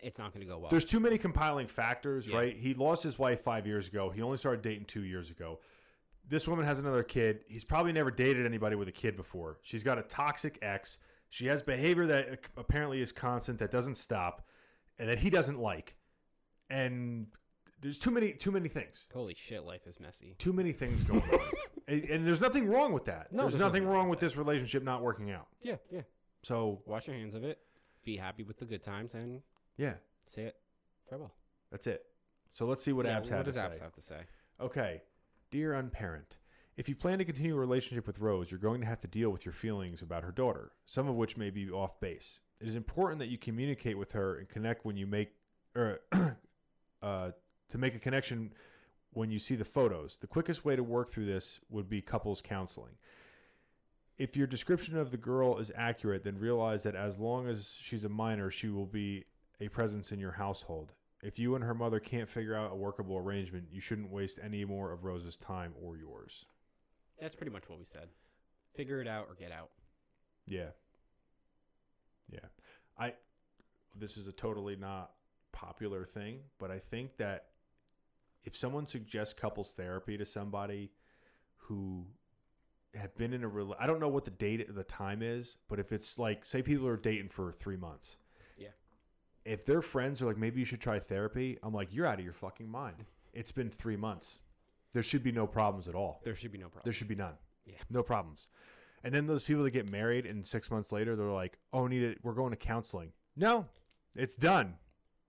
it's 0.00 0.18
not 0.18 0.32
going 0.32 0.46
to 0.46 0.50
go 0.50 0.58
well. 0.58 0.70
there's 0.70 0.84
too 0.84 1.00
many 1.00 1.18
compiling 1.18 1.66
factors 1.66 2.28
Yeah. 2.28 2.36
right 2.36 2.56
he 2.56 2.72
lost 2.74 3.02
his 3.02 3.18
wife 3.18 3.42
five 3.42 3.66
years 3.66 3.88
ago 3.88 4.10
he 4.10 4.22
only 4.22 4.38
started 4.38 4.62
dating 4.62 4.86
two 4.86 5.02
years 5.04 5.30
ago 5.30 5.58
this 6.28 6.46
woman 6.46 6.64
has 6.64 6.78
another 6.78 7.02
kid. 7.02 7.40
He's 7.48 7.64
probably 7.64 7.92
never 7.92 8.10
dated 8.10 8.44
anybody 8.44 8.76
with 8.76 8.88
a 8.88 8.92
kid 8.92 9.16
before. 9.16 9.58
She's 9.62 9.82
got 9.82 9.98
a 9.98 10.02
toxic 10.02 10.58
ex. 10.62 10.98
She 11.30 11.46
has 11.46 11.62
behavior 11.62 12.06
that 12.06 12.40
apparently 12.56 13.00
is 13.00 13.12
constant 13.12 13.58
that 13.58 13.70
doesn't 13.70 13.96
stop 13.96 14.46
and 14.98 15.08
that 15.08 15.18
he 15.18 15.30
doesn't 15.30 15.58
like. 15.58 15.96
And 16.70 17.28
there's 17.80 17.98
too 17.98 18.10
many 18.10 18.32
too 18.32 18.50
many 18.50 18.68
things. 18.68 19.06
Holy 19.12 19.34
shit, 19.34 19.64
life 19.64 19.86
is 19.86 20.00
messy. 20.00 20.34
too 20.38 20.52
many 20.52 20.72
things 20.72 21.02
going 21.04 21.22
on. 21.22 21.40
And, 21.88 22.04
and 22.04 22.26
there's 22.26 22.42
nothing 22.42 22.68
wrong 22.68 22.92
with 22.92 23.06
that. 23.06 23.32
No, 23.32 23.44
there's, 23.44 23.54
there's 23.54 23.60
nothing 23.60 23.84
nothing 23.84 23.94
wrong 23.94 24.10
with 24.10 24.20
with 24.20 24.20
this 24.20 24.36
relationship 24.36 24.82
not 24.82 25.00
working 25.00 25.30
out. 25.30 25.46
Yeah, 25.62 25.76
yeah. 25.90 26.02
so 26.42 26.82
Wash 26.84 27.06
your 27.06 27.16
hands 27.16 27.34
of 27.34 27.44
it. 27.44 27.60
Be 28.04 28.14
happy 28.14 28.42
with 28.42 28.58
the 28.58 28.66
good 28.66 28.82
times 28.82 29.14
and 29.14 29.40
yeah. 29.78 29.94
say 30.26 30.42
it. 30.42 30.56
Farewell. 31.08 31.32
that's 31.70 31.86
it. 31.86 32.04
So 32.52 32.66
let's 32.66 32.82
see 32.82 32.92
what 32.92 33.06
yeah, 33.06 33.16
abs 33.16 33.30
what 33.30 33.38
to 33.38 33.44
does 33.44 33.54
say. 33.54 33.60
Abs 33.62 33.78
have 33.78 33.94
to 33.94 34.02
say? 34.02 34.18
Okay. 34.60 35.00
Dear 35.50 35.72
unparent, 35.72 36.36
if 36.76 36.90
you 36.90 36.94
plan 36.94 37.18
to 37.18 37.24
continue 37.24 37.56
a 37.56 37.58
relationship 37.58 38.06
with 38.06 38.18
Rose, 38.18 38.50
you're 38.50 38.60
going 38.60 38.82
to 38.82 38.86
have 38.86 39.00
to 39.00 39.06
deal 39.06 39.30
with 39.30 39.46
your 39.46 39.54
feelings 39.54 40.02
about 40.02 40.22
her 40.22 40.30
daughter, 40.30 40.72
some 40.84 41.08
of 41.08 41.14
which 41.14 41.38
may 41.38 41.48
be 41.48 41.70
off 41.70 41.98
base. 42.00 42.40
It 42.60 42.68
is 42.68 42.74
important 42.74 43.18
that 43.20 43.28
you 43.28 43.38
communicate 43.38 43.96
with 43.96 44.12
her 44.12 44.36
and 44.36 44.46
connect 44.46 44.84
when 44.84 44.98
you 44.98 45.06
make, 45.06 45.30
or 45.74 46.00
uh, 47.02 47.30
to 47.70 47.78
make 47.78 47.94
a 47.94 47.98
connection 47.98 48.52
when 49.14 49.30
you 49.30 49.38
see 49.38 49.56
the 49.56 49.64
photos. 49.64 50.18
The 50.20 50.26
quickest 50.26 50.66
way 50.66 50.76
to 50.76 50.82
work 50.82 51.10
through 51.10 51.26
this 51.26 51.60
would 51.70 51.88
be 51.88 52.02
couples 52.02 52.42
counseling. 52.42 52.96
If 54.18 54.36
your 54.36 54.46
description 54.46 54.98
of 54.98 55.12
the 55.12 55.16
girl 55.16 55.56
is 55.56 55.72
accurate, 55.74 56.24
then 56.24 56.38
realize 56.38 56.82
that 56.82 56.94
as 56.94 57.18
long 57.18 57.48
as 57.48 57.74
she's 57.80 58.04
a 58.04 58.10
minor, 58.10 58.50
she 58.50 58.68
will 58.68 58.86
be 58.86 59.24
a 59.62 59.68
presence 59.68 60.12
in 60.12 60.20
your 60.20 60.32
household. 60.32 60.92
If 61.22 61.38
you 61.38 61.54
and 61.56 61.64
her 61.64 61.74
mother 61.74 61.98
can't 61.98 62.28
figure 62.28 62.54
out 62.54 62.72
a 62.72 62.76
workable 62.76 63.16
arrangement, 63.16 63.68
you 63.72 63.80
shouldn't 63.80 64.10
waste 64.10 64.38
any 64.42 64.64
more 64.64 64.92
of 64.92 65.04
Rose's 65.04 65.36
time 65.36 65.72
or 65.82 65.96
yours. 65.96 66.44
That's 67.20 67.34
pretty 67.34 67.52
much 67.52 67.68
what 67.68 67.78
we 67.78 67.84
said. 67.84 68.08
Figure 68.74 69.00
it 69.00 69.08
out 69.08 69.26
or 69.28 69.34
get 69.34 69.50
out. 69.50 69.70
Yeah. 70.46 70.70
Yeah. 72.30 72.46
I 72.98 73.14
this 73.98 74.16
is 74.16 74.28
a 74.28 74.32
totally 74.32 74.76
not 74.76 75.10
popular 75.50 76.04
thing, 76.04 76.40
but 76.58 76.70
I 76.70 76.78
think 76.78 77.16
that 77.16 77.46
if 78.44 78.56
someone 78.56 78.86
suggests 78.86 79.34
couples 79.34 79.72
therapy 79.72 80.16
to 80.16 80.24
somebody 80.24 80.92
who 81.56 82.06
have 82.94 83.16
been 83.16 83.32
in 83.32 83.42
a 83.42 83.50
rela- 83.50 83.76
I 83.78 83.86
don't 83.86 84.00
know 84.00 84.08
what 84.08 84.24
the 84.24 84.30
date 84.30 84.72
the 84.72 84.84
time 84.84 85.20
is, 85.20 85.56
but 85.68 85.80
if 85.80 85.90
it's 85.92 86.18
like 86.18 86.46
say 86.46 86.62
people 86.62 86.86
are 86.86 86.96
dating 86.96 87.30
for 87.30 87.52
3 87.52 87.76
months. 87.76 88.16
If 89.48 89.64
their 89.64 89.80
friends 89.80 90.20
are 90.20 90.26
like 90.26 90.36
maybe 90.36 90.60
you 90.60 90.66
should 90.66 90.80
try 90.80 90.98
therapy, 90.98 91.58
I'm 91.62 91.72
like 91.72 91.92
you're 91.92 92.06
out 92.06 92.18
of 92.18 92.24
your 92.24 92.34
fucking 92.34 92.68
mind. 92.68 93.04
It's 93.32 93.52
been 93.52 93.70
3 93.70 93.96
months. 93.96 94.40
There 94.92 95.02
should 95.02 95.22
be 95.22 95.32
no 95.32 95.46
problems 95.46 95.88
at 95.88 95.94
all. 95.94 96.20
There 96.24 96.34
should 96.34 96.52
be 96.52 96.58
no 96.58 96.66
problems. 96.66 96.84
There 96.84 96.92
should 96.92 97.08
be 97.08 97.14
none. 97.14 97.34
Yeah. 97.66 97.76
No 97.90 98.02
problems. 98.02 98.48
And 99.04 99.14
then 99.14 99.26
those 99.26 99.44
people 99.44 99.62
that 99.64 99.70
get 99.70 99.90
married 99.90 100.26
and 100.26 100.46
six 100.46 100.70
months 100.70 100.92
later 100.92 101.16
they're 101.16 101.26
like, 101.26 101.58
"Oh, 101.72 101.86
need 101.86 102.02
it. 102.02 102.18
We're 102.22 102.32
going 102.32 102.50
to 102.50 102.56
counseling." 102.56 103.12
No, 103.36 103.66
it's 104.14 104.36
done. 104.36 104.74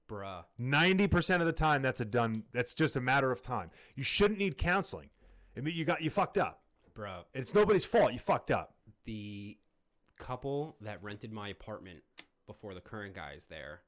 Bruh. 0.09 0.43
Ninety 0.57 1.07
percent 1.07 1.41
of 1.41 1.45
the 1.45 1.53
time, 1.53 1.81
that's 1.81 2.01
a 2.01 2.05
done. 2.05 2.43
That's 2.51 2.73
just 2.73 2.95
a 2.95 3.01
matter 3.01 3.31
of 3.31 3.41
time. 3.41 3.69
You 3.95 4.03
shouldn't 4.03 4.39
need 4.39 4.57
counseling. 4.57 5.11
I 5.55 5.61
mean, 5.61 5.75
you 5.75 5.85
got 5.85 6.01
you 6.01 6.09
fucked 6.09 6.37
up. 6.37 6.63
Bruh. 6.95 7.23
It's 7.33 7.53
nobody's 7.53 7.85
fault. 7.85 8.11
You 8.11 8.19
fucked 8.19 8.51
up. 8.51 8.73
The 9.05 9.57
couple 10.17 10.75
that 10.81 11.01
rented 11.03 11.31
my 11.31 11.49
apartment 11.49 11.99
before 12.47 12.73
the 12.73 12.81
current 12.81 13.13
guy 13.13 13.33
is 13.37 13.45
there, 13.45 13.81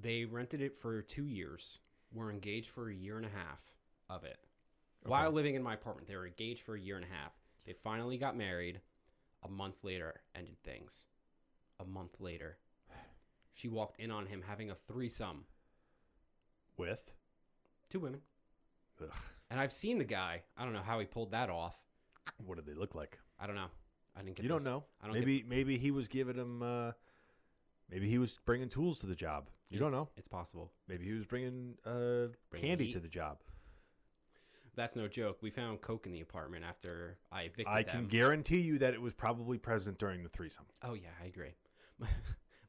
they 0.00 0.24
rented 0.24 0.60
it 0.60 0.74
for 0.74 1.02
two 1.02 1.26
years. 1.26 1.78
Were 2.12 2.30
engaged 2.30 2.70
for 2.70 2.88
a 2.88 2.94
year 2.94 3.16
and 3.16 3.26
a 3.26 3.30
half 3.30 3.60
of 4.08 4.24
it. 4.24 4.38
While 5.04 5.30
living 5.30 5.54
in 5.54 5.62
my 5.62 5.74
apartment, 5.74 6.08
they 6.08 6.16
were 6.16 6.26
engaged 6.26 6.62
for 6.62 6.74
a 6.74 6.80
year 6.80 6.96
and 6.96 7.04
a 7.04 7.08
half. 7.08 7.32
They 7.66 7.72
finally 7.72 8.16
got 8.16 8.36
married. 8.36 8.80
A 9.44 9.48
month 9.48 9.76
later, 9.84 10.20
ended 10.34 10.56
things. 10.64 11.06
A 11.78 11.84
month 11.84 12.16
later, 12.18 12.58
she 13.52 13.68
walked 13.68 14.00
in 14.00 14.10
on 14.10 14.26
him 14.26 14.42
having 14.46 14.70
a 14.70 14.74
threesome. 14.74 15.44
With 16.76 17.10
Two 17.90 18.00
women. 18.00 18.20
Ugh. 19.02 19.08
And 19.50 19.60
I've 19.60 19.72
seen 19.72 19.98
the 19.98 20.04
guy. 20.04 20.42
I 20.56 20.64
don't 20.64 20.72
know 20.72 20.82
how 20.84 20.98
he 20.98 21.06
pulled 21.06 21.30
that 21.30 21.50
off. 21.50 21.76
what 22.44 22.56
did 22.56 22.66
they 22.66 22.78
look 22.78 22.94
like? 22.94 23.18
I 23.40 23.46
don't 23.46 23.56
know. 23.56 23.68
I 24.16 24.22
didn't 24.22 24.36
get. 24.36 24.42
You 24.42 24.48
don't 24.48 24.64
know. 24.64 24.84
I 25.02 25.06
don't 25.06 25.14
maybe 25.14 25.44
maybe 25.48 25.78
he 25.78 25.90
was 25.90 26.08
giving 26.08 26.36
him. 26.36 26.62
Uh, 26.62 26.92
maybe 27.90 28.08
he 28.08 28.18
was 28.18 28.38
bringing 28.44 28.68
tools 28.68 29.00
to 29.00 29.06
the 29.06 29.14
job. 29.14 29.48
You 29.70 29.78
don't 29.78 29.88
It's- 29.88 30.00
know. 30.00 30.08
It's 30.16 30.28
possible. 30.28 30.72
Maybe 30.88 31.04
he 31.04 31.12
was 31.12 31.26
bringing 31.26 31.76
uh, 31.84 32.28
Bringing 32.50 32.68
candy 32.70 32.86
heat. 32.86 32.92
to 32.94 33.00
the 33.00 33.08
job. 33.08 33.38
That's 34.74 34.94
no 34.94 35.08
joke. 35.08 35.38
We 35.42 35.50
found 35.50 35.80
coke 35.80 36.06
in 36.06 36.12
the 36.12 36.20
apartment 36.20 36.64
after 36.64 37.18
I 37.32 37.42
evicted 37.42 37.66
I 37.66 37.82
them. 37.82 37.94
can 37.96 38.06
guarantee 38.06 38.60
you 38.60 38.78
that 38.78 38.94
it 38.94 39.00
was 39.02 39.12
probably 39.12 39.58
present 39.58 39.98
during 39.98 40.22
the 40.22 40.28
threesome. 40.28 40.66
oh 40.82 40.94
yeah, 40.94 41.08
I 41.22 41.26
agree. 41.26 41.54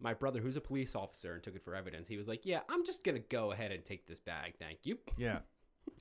My 0.01 0.13
brother, 0.13 0.39
who's 0.39 0.55
a 0.55 0.61
police 0.61 0.95
officer 0.95 1.33
and 1.33 1.43
took 1.43 1.55
it 1.55 1.63
for 1.63 1.75
evidence, 1.75 2.07
he 2.07 2.15
was 2.17 2.27
like, 2.27 2.45
"Yeah, 2.45 2.61
I'm 2.69 2.85
just 2.85 3.03
gonna 3.03 3.19
go 3.19 3.51
ahead 3.51 3.71
and 3.73 3.83
take 3.85 4.07
this 4.07 4.19
bag, 4.19 4.53
thank 4.59 4.79
you." 4.83 4.97
Yeah. 5.17 5.39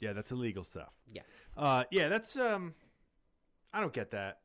Yeah, 0.01 0.13
that's 0.13 0.31
illegal 0.33 0.65
stuff. 0.65 0.93
Yeah. 1.13 1.23
Uh 1.57 1.85
yeah, 1.91 2.09
that's 2.09 2.37
um 2.37 2.75
I 3.73 3.81
don't 3.81 3.93
get 3.93 4.11
that. 4.13 4.41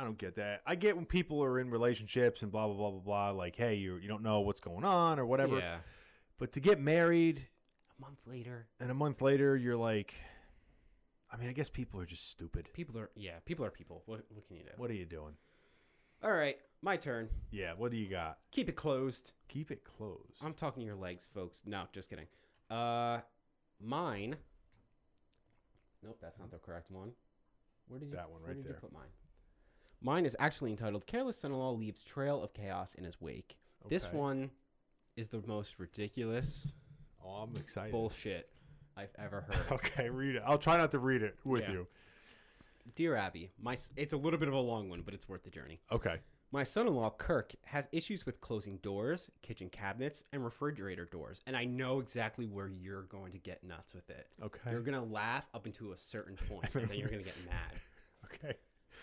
I 0.00 0.04
don't 0.04 0.16
get 0.16 0.36
that. 0.36 0.62
I 0.66 0.76
get 0.76 0.96
when 0.96 1.04
people 1.04 1.44
are 1.44 1.58
in 1.58 1.70
relationships 1.70 2.40
and 2.40 2.50
blah 2.50 2.66
blah 2.66 2.74
blah 2.76 2.90
blah 2.90 3.00
blah 3.00 3.30
like, 3.32 3.54
hey, 3.54 3.74
you 3.74 3.96
you 3.96 4.08
don't 4.08 4.22
know 4.22 4.40
what's 4.40 4.60
going 4.60 4.82
on 4.82 5.18
or 5.18 5.26
whatever. 5.26 5.58
Yeah. 5.58 5.76
But 6.38 6.52
to 6.52 6.60
get 6.60 6.80
married 6.80 7.46
A 7.98 8.00
month 8.00 8.18
later, 8.26 8.66
and 8.80 8.90
a 8.90 8.94
month 8.94 9.20
later 9.20 9.58
you're 9.58 9.76
like 9.76 10.14
I 11.30 11.36
mean, 11.36 11.50
I 11.50 11.52
guess 11.52 11.68
people 11.68 12.00
are 12.00 12.06
just 12.06 12.30
stupid. 12.30 12.70
people 12.72 12.98
are 12.98 13.10
yeah, 13.14 13.40
people 13.44 13.62
are 13.66 13.70
people. 13.70 14.02
What 14.06 14.24
what 14.30 14.46
can 14.48 14.56
you 14.56 14.62
do? 14.62 14.70
What 14.78 14.90
are 14.90 14.94
you 14.94 15.04
doing? 15.04 15.34
All 16.22 16.32
right, 16.32 16.56
my 16.80 16.96
turn. 16.96 17.28
Yeah, 17.50 17.74
what 17.76 17.90
do 17.90 17.98
you 17.98 18.08
got? 18.08 18.38
Keep 18.52 18.70
it 18.70 18.76
closed. 18.76 19.32
Keep 19.48 19.70
it 19.70 19.84
closed. 19.84 20.38
I'm 20.40 20.54
talking 20.54 20.82
your 20.82 20.96
legs, 20.96 21.28
folks. 21.34 21.62
No, 21.66 21.84
just 21.92 22.08
kidding. 22.08 22.26
Uh, 22.70 23.18
mine. 23.80 24.36
Nope, 26.02 26.18
that's 26.22 26.38
not 26.38 26.50
the 26.50 26.58
correct 26.58 26.90
one. 26.90 27.12
Where 27.88 28.00
did 28.00 28.08
you? 28.08 28.14
That 28.16 28.30
one 28.30 28.40
where 28.40 28.48
right 28.48 28.56
did 28.56 28.64
there. 28.64 28.72
you 28.72 28.80
put 28.80 28.92
mine? 28.94 29.08
Mine 30.02 30.24
is 30.24 30.36
actually 30.38 30.70
entitled 30.70 31.06
"Careless 31.06 31.36
Son-in-Law 31.38 31.72
Leaves 31.72 32.02
Trail 32.02 32.42
of 32.42 32.54
Chaos 32.54 32.94
in 32.94 33.04
His 33.04 33.20
Wake." 33.20 33.56
This 33.88 34.06
one 34.12 34.50
is 35.16 35.28
the 35.28 35.42
most 35.46 35.78
ridiculous 35.78 36.74
Oh, 37.24 37.28
I'm 37.42 37.56
excited. 37.56 37.92
bullshit 37.92 38.48
I've 38.96 39.14
ever 39.18 39.42
heard. 39.42 39.66
Okay, 39.72 40.08
read 40.10 40.36
it. 40.36 40.42
I'll 40.46 40.58
try 40.58 40.76
not 40.76 40.90
to 40.92 40.98
read 40.98 41.22
it 41.22 41.36
with 41.44 41.62
Yeah. 41.62 41.72
you. 41.72 41.86
Dear 42.94 43.14
Abby, 43.16 43.50
my 43.60 43.76
it's 43.96 44.12
a 44.12 44.16
little 44.16 44.38
bit 44.38 44.48
of 44.48 44.54
a 44.54 44.58
long 44.60 44.88
one, 44.88 45.02
but 45.02 45.14
it's 45.14 45.28
worth 45.28 45.44
the 45.44 45.50
journey. 45.50 45.80
Okay. 45.92 46.16
My 46.52 46.64
son-in-law 46.64 47.10
Kirk 47.10 47.52
has 47.66 47.88
issues 47.92 48.26
with 48.26 48.40
closing 48.40 48.78
doors, 48.78 49.28
kitchen 49.40 49.68
cabinets, 49.68 50.24
and 50.32 50.42
refrigerator 50.44 51.04
doors, 51.04 51.40
and 51.46 51.56
I 51.56 51.64
know 51.64 52.00
exactly 52.00 52.46
where 52.46 52.68
you're 52.68 53.02
going 53.04 53.30
to 53.32 53.38
get 53.38 53.62
nuts 53.62 53.94
with 53.94 54.10
it. 54.10 54.26
Okay. 54.42 54.72
You're 54.72 54.80
gonna 54.80 55.04
laugh 55.04 55.44
up 55.54 55.66
until 55.66 55.92
a 55.92 55.96
certain 55.96 56.36
point, 56.48 56.74
and 56.74 56.88
then 56.88 56.98
you're 56.98 57.08
gonna 57.08 57.22
get 57.22 57.36
mad. 57.46 57.80
Okay. 58.24 58.54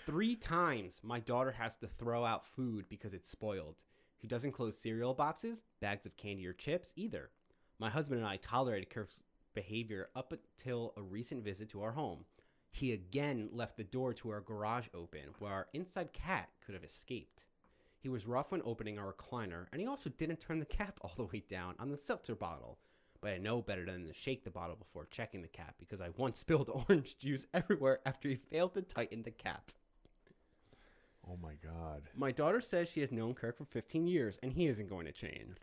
Three 0.07 0.37
times 0.37 1.01
my 1.03 1.19
daughter 1.19 1.51
has 1.51 1.75
to 1.79 1.87
throw 1.87 2.23
out 2.23 2.45
food 2.45 2.85
because 2.87 3.13
it's 3.13 3.27
spoiled. 3.27 3.75
He 4.15 4.25
doesn't 4.25 4.53
close 4.53 4.77
cereal 4.77 5.13
boxes, 5.13 5.63
bags 5.81 6.05
of 6.05 6.15
candy 6.15 6.47
or 6.47 6.53
chips 6.53 6.93
either. 6.95 7.29
My 7.77 7.89
husband 7.89 8.21
and 8.21 8.27
I 8.29 8.37
tolerated 8.37 8.89
Kirk's 8.89 9.19
behavior 9.53 10.07
up 10.15 10.31
until 10.31 10.93
a 10.95 11.01
recent 11.01 11.43
visit 11.43 11.67
to 11.71 11.81
our 11.81 11.91
home. 11.91 12.23
He 12.71 12.93
again 12.93 13.49
left 13.51 13.75
the 13.75 13.83
door 13.83 14.13
to 14.13 14.29
our 14.29 14.39
garage 14.39 14.87
open, 14.93 15.33
where 15.39 15.51
our 15.51 15.67
inside 15.73 16.13
cat 16.13 16.51
could 16.65 16.73
have 16.73 16.85
escaped. 16.85 17.45
He 17.99 18.07
was 18.07 18.25
rough 18.25 18.53
when 18.53 18.61
opening 18.63 18.97
our 18.97 19.11
recliner, 19.11 19.65
and 19.73 19.81
he 19.81 19.87
also 19.87 20.09
didn't 20.09 20.39
turn 20.39 20.59
the 20.59 20.65
cap 20.65 21.01
all 21.01 21.15
the 21.17 21.25
way 21.25 21.43
down 21.49 21.75
on 21.79 21.89
the 21.89 21.97
seltzer 21.97 22.33
bottle. 22.33 22.77
But 23.19 23.31
I 23.31 23.39
know 23.39 23.61
better 23.61 23.85
than 23.85 24.07
to 24.07 24.13
shake 24.13 24.45
the 24.45 24.51
bottle 24.51 24.77
before 24.77 25.09
checking 25.11 25.41
the 25.41 25.49
cap 25.49 25.75
because 25.77 25.99
I 25.99 26.11
once 26.15 26.39
spilled 26.39 26.69
orange 26.87 27.17
juice 27.17 27.45
everywhere 27.53 27.99
after 28.05 28.29
he 28.29 28.35
failed 28.35 28.73
to 28.75 28.81
tighten 28.81 29.23
the 29.23 29.31
cap. 29.31 29.73
Oh 31.29 31.37
my 31.41 31.53
God. 31.63 32.03
My 32.15 32.31
daughter 32.31 32.61
says 32.61 32.89
she 32.89 33.01
has 33.01 33.11
known 33.11 33.33
Kirk 33.33 33.57
for 33.57 33.65
15 33.65 34.07
years 34.07 34.39
and 34.41 34.53
he 34.53 34.67
isn't 34.67 34.89
going 34.89 35.05
to 35.05 35.11
change. 35.11 35.57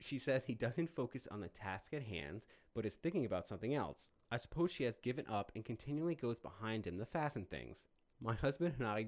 She 0.00 0.18
says 0.18 0.44
he 0.44 0.54
doesn't 0.54 0.94
focus 0.94 1.26
on 1.30 1.40
the 1.40 1.48
task 1.48 1.94
at 1.94 2.02
hand, 2.02 2.46
but 2.74 2.86
is 2.86 2.94
thinking 2.94 3.24
about 3.24 3.46
something 3.46 3.74
else. 3.74 4.08
I 4.30 4.36
suppose 4.36 4.70
she 4.70 4.84
has 4.84 4.96
given 4.96 5.24
up 5.28 5.50
and 5.54 5.64
continually 5.64 6.14
goes 6.14 6.38
behind 6.38 6.86
him 6.86 6.98
to 6.98 7.06
fasten 7.06 7.44
things. 7.44 7.86
My 8.20 8.34
husband 8.34 8.74
and 8.78 8.86
I 8.86 9.06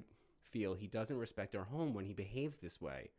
feel 0.51 0.75
he 0.75 0.87
doesn't 0.87 1.19
respect 1.19 1.55
our 1.55 1.65
home 1.65 1.95
when 1.95 2.07
he 2.07 2.15
behaves 2.15 2.59
this 2.59 2.81
way. 2.81 3.11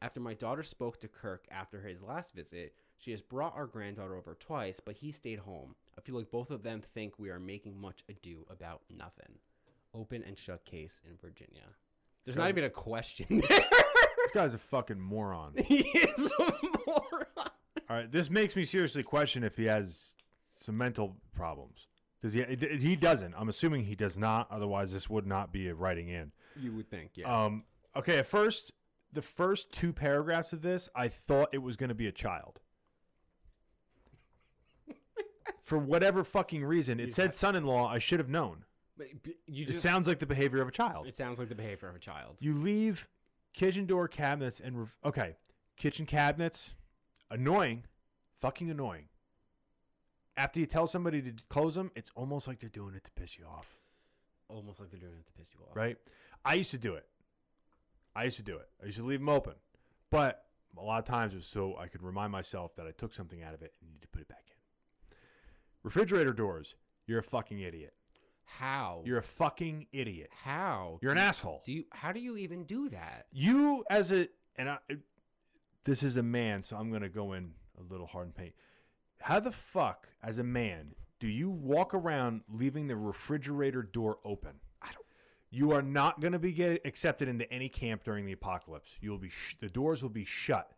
After 0.00 0.20
my 0.20 0.34
daughter 0.34 0.62
spoke 0.62 1.00
to 1.00 1.08
Kirk 1.08 1.46
after 1.50 1.80
his 1.80 2.02
last 2.02 2.34
visit, 2.34 2.74
she 2.96 3.10
has 3.10 3.20
brought 3.22 3.56
our 3.56 3.66
granddaughter 3.66 4.16
over 4.16 4.34
twice, 4.34 4.80
but 4.80 4.96
he 4.96 5.10
stayed 5.12 5.40
home. 5.40 5.74
I 5.96 6.00
feel 6.00 6.16
like 6.16 6.30
both 6.30 6.50
of 6.50 6.62
them 6.62 6.82
think 6.94 7.18
we 7.18 7.30
are 7.30 7.40
making 7.40 7.80
much 7.80 8.04
ado 8.08 8.46
about 8.48 8.82
nothing. 8.88 9.38
Open 9.92 10.22
and 10.22 10.38
shut 10.38 10.64
case 10.64 11.00
in 11.08 11.16
Virginia. 11.16 11.74
There's 12.28 12.36
not 12.36 12.50
even 12.50 12.64
a 12.64 12.70
question 12.70 13.26
there. 13.48 13.58
This 13.58 14.32
guy's 14.34 14.52
a 14.52 14.58
fucking 14.58 15.00
moron. 15.00 15.54
he 15.64 15.78
is 15.78 16.30
a 16.38 16.52
moron. 16.86 17.26
All 17.38 17.50
right. 17.88 18.12
This 18.12 18.28
makes 18.28 18.54
me 18.54 18.66
seriously 18.66 19.02
question 19.02 19.42
if 19.42 19.56
he 19.56 19.64
has 19.64 20.12
some 20.46 20.76
mental 20.76 21.16
problems. 21.34 21.86
Does 22.20 22.34
he? 22.34 22.44
He 22.78 22.96
doesn't. 22.96 23.34
I'm 23.34 23.48
assuming 23.48 23.84
he 23.84 23.94
does 23.94 24.18
not. 24.18 24.46
Otherwise, 24.50 24.92
this 24.92 25.08
would 25.08 25.26
not 25.26 25.54
be 25.54 25.68
a 25.68 25.74
writing 25.74 26.08
in. 26.08 26.32
You 26.60 26.72
would 26.72 26.90
think, 26.90 27.12
yeah. 27.14 27.44
Um. 27.44 27.64
Okay. 27.96 28.18
At 28.18 28.26
first, 28.26 28.72
the 29.10 29.22
first 29.22 29.72
two 29.72 29.94
paragraphs 29.94 30.52
of 30.52 30.60
this, 30.60 30.90
I 30.94 31.08
thought 31.08 31.48
it 31.52 31.62
was 31.62 31.76
going 31.76 31.88
to 31.88 31.94
be 31.94 32.08
a 32.08 32.12
child. 32.12 32.60
For 35.62 35.78
whatever 35.78 36.22
fucking 36.24 36.62
reason, 36.62 37.00
it 37.00 37.14
said 37.14 37.34
son-in-law. 37.34 37.88
I 37.88 37.98
should 37.98 38.18
have 38.18 38.28
known. 38.28 38.66
You 39.46 39.66
It 39.68 39.80
sounds 39.80 40.06
like 40.06 40.18
the 40.18 40.26
behavior 40.26 40.60
of 40.60 40.68
a 40.68 40.72
child. 40.72 41.06
it 41.06 41.16
sounds 41.16 41.38
like 41.38 41.48
the 41.48 41.54
behavior 41.54 41.88
of 41.88 41.94
a 41.96 41.98
child. 42.00 42.36
You 42.40 42.54
leave 42.54 43.06
kitchen 43.54 43.86
door 43.86 44.08
cabinets 44.08 44.60
and 44.60 44.78
rev- 44.78 44.94
okay, 45.04 45.36
kitchen 45.76 46.06
cabinets, 46.06 46.74
annoying, 47.30 47.84
fucking 48.34 48.70
annoying. 48.70 49.04
After 50.36 50.60
you 50.60 50.66
tell 50.66 50.86
somebody 50.86 51.20
to 51.22 51.32
close 51.48 51.74
them, 51.74 51.90
it's 51.96 52.10
almost 52.14 52.46
like 52.46 52.60
they're 52.60 52.68
doing 52.70 52.94
it 52.94 53.04
to 53.04 53.10
piss 53.12 53.38
you 53.38 53.44
off, 53.46 53.76
Almost 54.48 54.80
like 54.80 54.90
they're 54.90 55.00
doing 55.00 55.14
it 55.18 55.26
to 55.26 55.32
piss 55.32 55.50
you 55.54 55.60
off. 55.68 55.74
right? 55.76 55.96
I 56.44 56.54
used 56.54 56.70
to 56.70 56.78
do 56.78 56.94
it. 56.94 57.06
I 58.14 58.24
used 58.24 58.36
to 58.38 58.42
do 58.42 58.56
it. 58.56 58.68
I 58.82 58.86
used 58.86 58.98
to 58.98 59.04
leave 59.04 59.18
them 59.20 59.28
open, 59.28 59.54
but 60.10 60.44
a 60.76 60.82
lot 60.82 60.98
of 61.00 61.04
times 61.04 61.32
it 61.32 61.36
was 61.36 61.46
so 61.46 61.76
I 61.76 61.88
could 61.88 62.02
remind 62.02 62.30
myself 62.32 62.74
that 62.76 62.86
I 62.86 62.92
took 62.92 63.12
something 63.14 63.42
out 63.42 63.52
of 63.54 63.62
it 63.62 63.74
and 63.80 63.90
need 63.90 64.02
to 64.02 64.08
put 64.08 64.22
it 64.22 64.28
back 64.28 64.44
in. 64.48 65.16
Refrigerator 65.82 66.32
doors, 66.32 66.76
you're 67.06 67.18
a 67.18 67.22
fucking 67.22 67.58
idiot. 67.60 67.94
How? 68.58 69.02
You're 69.04 69.18
a 69.18 69.22
fucking 69.22 69.86
idiot. 69.92 70.30
how? 70.42 70.98
You're 71.02 71.12
an 71.12 71.18
asshole. 71.18 71.62
Do 71.64 71.72
you? 71.72 71.84
How 71.90 72.12
do 72.12 72.20
you 72.20 72.36
even 72.36 72.64
do 72.64 72.88
that? 72.88 73.26
you 73.30 73.84
as 73.90 74.10
a 74.12 74.28
and 74.56 74.70
I, 74.70 74.78
this 75.84 76.02
is 76.02 76.16
a 76.16 76.22
man, 76.22 76.62
so 76.62 76.76
I'm 76.76 76.90
gonna 76.90 77.08
go 77.08 77.34
in 77.34 77.52
a 77.78 77.92
little 77.92 78.06
hard 78.06 78.26
and 78.26 78.34
paint. 78.34 78.54
How 79.20 79.38
the 79.40 79.52
fuck, 79.52 80.08
as 80.22 80.38
a 80.38 80.44
man, 80.44 80.94
do 81.20 81.28
you 81.28 81.50
walk 81.50 81.92
around 81.94 82.40
leaving 82.48 82.86
the 82.86 82.96
refrigerator 82.96 83.82
door 83.82 84.18
open? 84.24 84.52
I 84.82 84.86
don't. 84.86 85.04
You 85.50 85.72
are 85.72 85.82
not 85.82 86.20
gonna 86.20 86.38
be 86.38 86.52
get 86.52 86.80
accepted 86.84 87.28
into 87.28 87.50
any 87.52 87.68
camp 87.68 88.02
during 88.02 88.24
the 88.26 88.32
apocalypse. 88.32 88.90
You 89.00 89.10
will 89.10 89.18
be 89.18 89.28
sh- 89.28 89.56
the 89.60 89.68
doors 89.68 90.02
will 90.02 90.10
be 90.10 90.24
shut. 90.24 90.72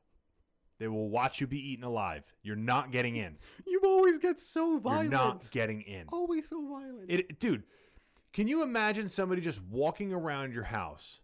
They 0.80 0.88
will 0.88 1.10
watch 1.10 1.42
you 1.42 1.46
be 1.46 1.58
eaten 1.58 1.84
alive. 1.84 2.24
You're 2.42 2.56
not 2.56 2.90
getting 2.90 3.14
in. 3.14 3.36
You 3.66 3.82
always 3.84 4.18
get 4.18 4.40
so 4.40 4.78
violent. 4.78 5.12
You're 5.12 5.20
not 5.20 5.50
getting 5.52 5.82
in. 5.82 6.06
always 6.10 6.48
so 6.48 6.66
violent. 6.66 7.04
It, 7.06 7.38
dude, 7.38 7.64
can 8.32 8.48
you 8.48 8.62
imagine 8.62 9.06
somebody 9.06 9.42
just 9.42 9.62
walking 9.62 10.10
around 10.12 10.54
your 10.54 10.64
house 10.64 11.20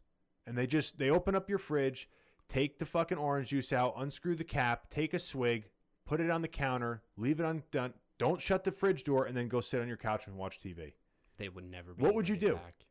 and 0.46 0.56
they 0.58 0.66
just 0.66 0.98
they 0.98 1.08
open 1.08 1.34
up 1.34 1.48
your 1.48 1.58
fridge, 1.58 2.08
take 2.48 2.78
the 2.78 2.84
fucking 2.84 3.16
orange 3.16 3.48
juice 3.48 3.72
out, 3.72 3.94
unscrew 3.96 4.36
the 4.36 4.44
cap, 4.44 4.90
take 4.90 5.14
a 5.14 5.18
swig, 5.18 5.70
put 6.04 6.20
it 6.20 6.30
on 6.30 6.42
the 6.42 6.48
counter, 6.48 7.02
leave 7.16 7.40
it 7.40 7.46
undone, 7.46 7.94
don't 8.18 8.42
shut 8.42 8.62
the 8.62 8.70
fridge 8.70 9.04
door, 9.04 9.24
and 9.24 9.34
then 9.34 9.48
go 9.48 9.62
sit 9.62 9.80
on 9.80 9.88
your 9.88 9.96
couch 9.96 10.26
and 10.26 10.36
watch 10.36 10.58
TV. 10.58 10.92
they 11.38 11.48
would 11.48 11.68
never. 11.70 11.94
Be 11.94 12.02
What 12.02 12.14
would 12.14 12.28
you 12.28 12.36
do? 12.36 12.56
Back. 12.56 12.84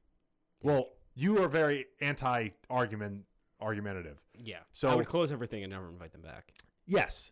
Well, 0.63 0.89
you 1.13 1.41
are 1.43 1.47
very 1.47 1.85
anti-argument 2.01 3.21
argumentative. 3.61 4.17
Yeah. 4.33 4.59
So- 4.73 4.89
I 4.89 4.95
would 4.95 5.05
close 5.07 5.31
everything 5.31 5.63
and 5.63 5.71
never 5.71 5.89
invite 5.89 6.11
them 6.11 6.21
back. 6.21 6.53
Yes. 6.85 7.31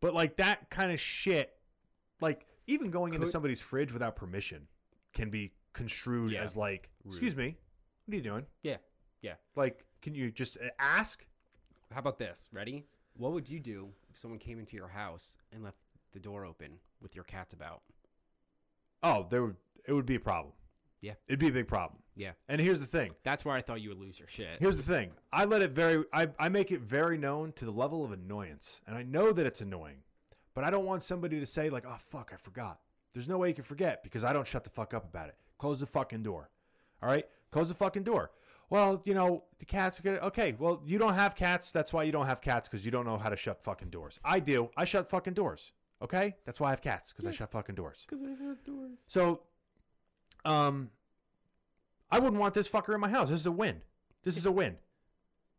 But 0.00 0.14
like 0.14 0.36
that 0.36 0.70
kind 0.70 0.92
of 0.92 1.00
shit, 1.00 1.56
like 2.20 2.46
even 2.66 2.90
going 2.90 3.14
into 3.14 3.26
somebody's 3.26 3.60
fridge 3.60 3.92
without 3.92 4.16
permission 4.16 4.66
can 5.12 5.30
be 5.30 5.52
construed 5.72 6.32
Yeah. 6.32 6.42
as 6.42 6.56
like, 6.56 6.90
Rude. 7.04 7.12
excuse 7.12 7.36
me, 7.36 7.56
what 8.06 8.12
are 8.12 8.16
you 8.16 8.22
doing? 8.22 8.46
Yeah. 8.62 8.76
Yeah. 9.22 9.34
Like, 9.56 9.84
can 10.02 10.14
you 10.14 10.30
just 10.30 10.56
uh, 10.56 10.68
ask? 10.78 11.24
How 11.92 11.98
about 12.00 12.18
this? 12.18 12.48
Ready? 12.52 12.86
What 13.16 13.32
would 13.32 13.48
you 13.48 13.60
do 13.60 13.88
if 14.08 14.18
someone 14.18 14.38
came 14.38 14.58
into 14.58 14.76
your 14.76 14.88
house 14.88 15.36
and 15.52 15.62
left 15.62 15.78
the 16.12 16.18
door 16.18 16.46
open 16.46 16.78
with 17.02 17.14
your 17.14 17.24
cats 17.24 17.52
about? 17.52 17.82
Oh, 19.02 19.26
there 19.30 19.42
would 19.42 19.56
it 19.86 19.92
would 19.92 20.06
be 20.06 20.14
a 20.14 20.20
problem. 20.20 20.52
Yeah. 21.00 21.14
It'd 21.28 21.38
be 21.38 21.48
a 21.48 21.52
big 21.52 21.68
problem. 21.68 22.02
Yeah. 22.14 22.32
And 22.48 22.60
here's 22.60 22.80
the 22.80 22.86
thing. 22.86 23.12
That's 23.24 23.44
where 23.44 23.54
I 23.54 23.62
thought 23.62 23.80
you 23.80 23.88
would 23.88 23.98
lose 23.98 24.18
your 24.18 24.28
shit. 24.28 24.58
Here's 24.58 24.76
the 24.76 24.82
thing. 24.82 25.12
I 25.32 25.44
let 25.44 25.62
it 25.62 25.70
very 25.70 26.04
I, 26.12 26.28
I 26.38 26.48
make 26.48 26.70
it 26.70 26.80
very 26.80 27.16
known 27.16 27.52
to 27.52 27.64
the 27.64 27.70
level 27.70 28.04
of 28.04 28.12
annoyance. 28.12 28.80
And 28.86 28.96
I 28.96 29.02
know 29.02 29.32
that 29.32 29.46
it's 29.46 29.60
annoying. 29.60 30.02
But 30.54 30.64
I 30.64 30.70
don't 30.70 30.84
want 30.84 31.02
somebody 31.02 31.38
to 31.40 31.46
say 31.46 31.70
like, 31.70 31.84
"Oh 31.86 31.96
fuck, 32.10 32.32
I 32.34 32.36
forgot." 32.36 32.80
There's 33.12 33.28
no 33.28 33.38
way 33.38 33.48
you 33.48 33.54
can 33.54 33.64
forget 33.64 34.02
because 34.02 34.24
I 34.24 34.32
don't 34.32 34.46
shut 34.46 34.64
the 34.64 34.70
fuck 34.70 34.94
up 34.94 35.04
about 35.04 35.28
it. 35.28 35.36
Close 35.58 35.80
the 35.80 35.86
fucking 35.86 36.22
door. 36.22 36.50
All 37.02 37.08
right? 37.08 37.26
Close 37.50 37.68
the 37.68 37.74
fucking 37.74 38.04
door. 38.04 38.30
Well, 38.68 39.02
you 39.04 39.14
know, 39.14 39.44
the 39.58 39.64
cats 39.64 39.98
are 39.98 40.02
to 40.02 40.24
Okay, 40.26 40.54
well, 40.58 40.80
you 40.84 40.98
don't 40.98 41.14
have 41.14 41.34
cats. 41.34 41.72
That's 41.72 41.92
why 41.92 42.04
you 42.04 42.12
don't 42.12 42.26
have 42.26 42.40
cats 42.40 42.68
cuz 42.68 42.84
you 42.84 42.90
don't 42.90 43.04
know 43.04 43.18
how 43.18 43.28
to 43.28 43.36
shut 43.36 43.62
fucking 43.62 43.90
doors. 43.90 44.20
I 44.24 44.38
do. 44.38 44.70
I 44.76 44.84
shut 44.84 45.08
fucking 45.10 45.34
doors. 45.34 45.72
Okay? 46.02 46.36
That's 46.44 46.60
why 46.60 46.68
I 46.68 46.70
have 46.70 46.80
cats 46.80 47.12
cuz 47.12 47.26
I 47.26 47.32
shut 47.32 47.50
fucking 47.50 47.74
doors. 47.74 48.06
Because 48.08 48.22
I 48.22 48.30
have 48.30 48.62
doors. 48.64 49.04
So, 49.08 49.42
um, 50.44 50.90
I 52.10 52.18
wouldn't 52.18 52.40
want 52.40 52.54
this 52.54 52.68
fucker 52.68 52.94
in 52.94 53.00
my 53.00 53.08
house. 53.08 53.28
This 53.28 53.40
is 53.40 53.46
a 53.46 53.52
win. 53.52 53.80
This 54.22 54.36
is 54.36 54.46
a 54.46 54.52
win. 54.52 54.76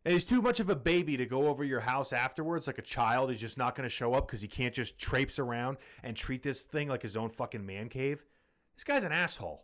And 0.03 0.13
he's 0.13 0.25
too 0.25 0.41
much 0.41 0.59
of 0.59 0.69
a 0.69 0.75
baby 0.75 1.15
to 1.17 1.25
go 1.25 1.47
over 1.47 1.63
your 1.63 1.79
house 1.79 2.11
afterwards 2.11 2.65
like 2.65 2.79
a 2.79 2.83
child. 2.83 3.29
He's 3.29 3.39
just 3.39 3.57
not 3.57 3.75
going 3.75 3.87
to 3.87 3.93
show 3.93 4.13
up 4.13 4.27
because 4.27 4.41
he 4.41 4.47
can't 4.47 4.73
just 4.73 4.97
traipse 4.97 5.37
around 5.37 5.77
and 6.03 6.17
treat 6.17 6.41
this 6.41 6.61
thing 6.61 6.87
like 6.87 7.03
his 7.03 7.15
own 7.15 7.29
fucking 7.29 7.63
man 7.65 7.87
cave. 7.87 8.23
This 8.75 8.83
guy's 8.83 9.03
an 9.03 9.11
asshole. 9.11 9.63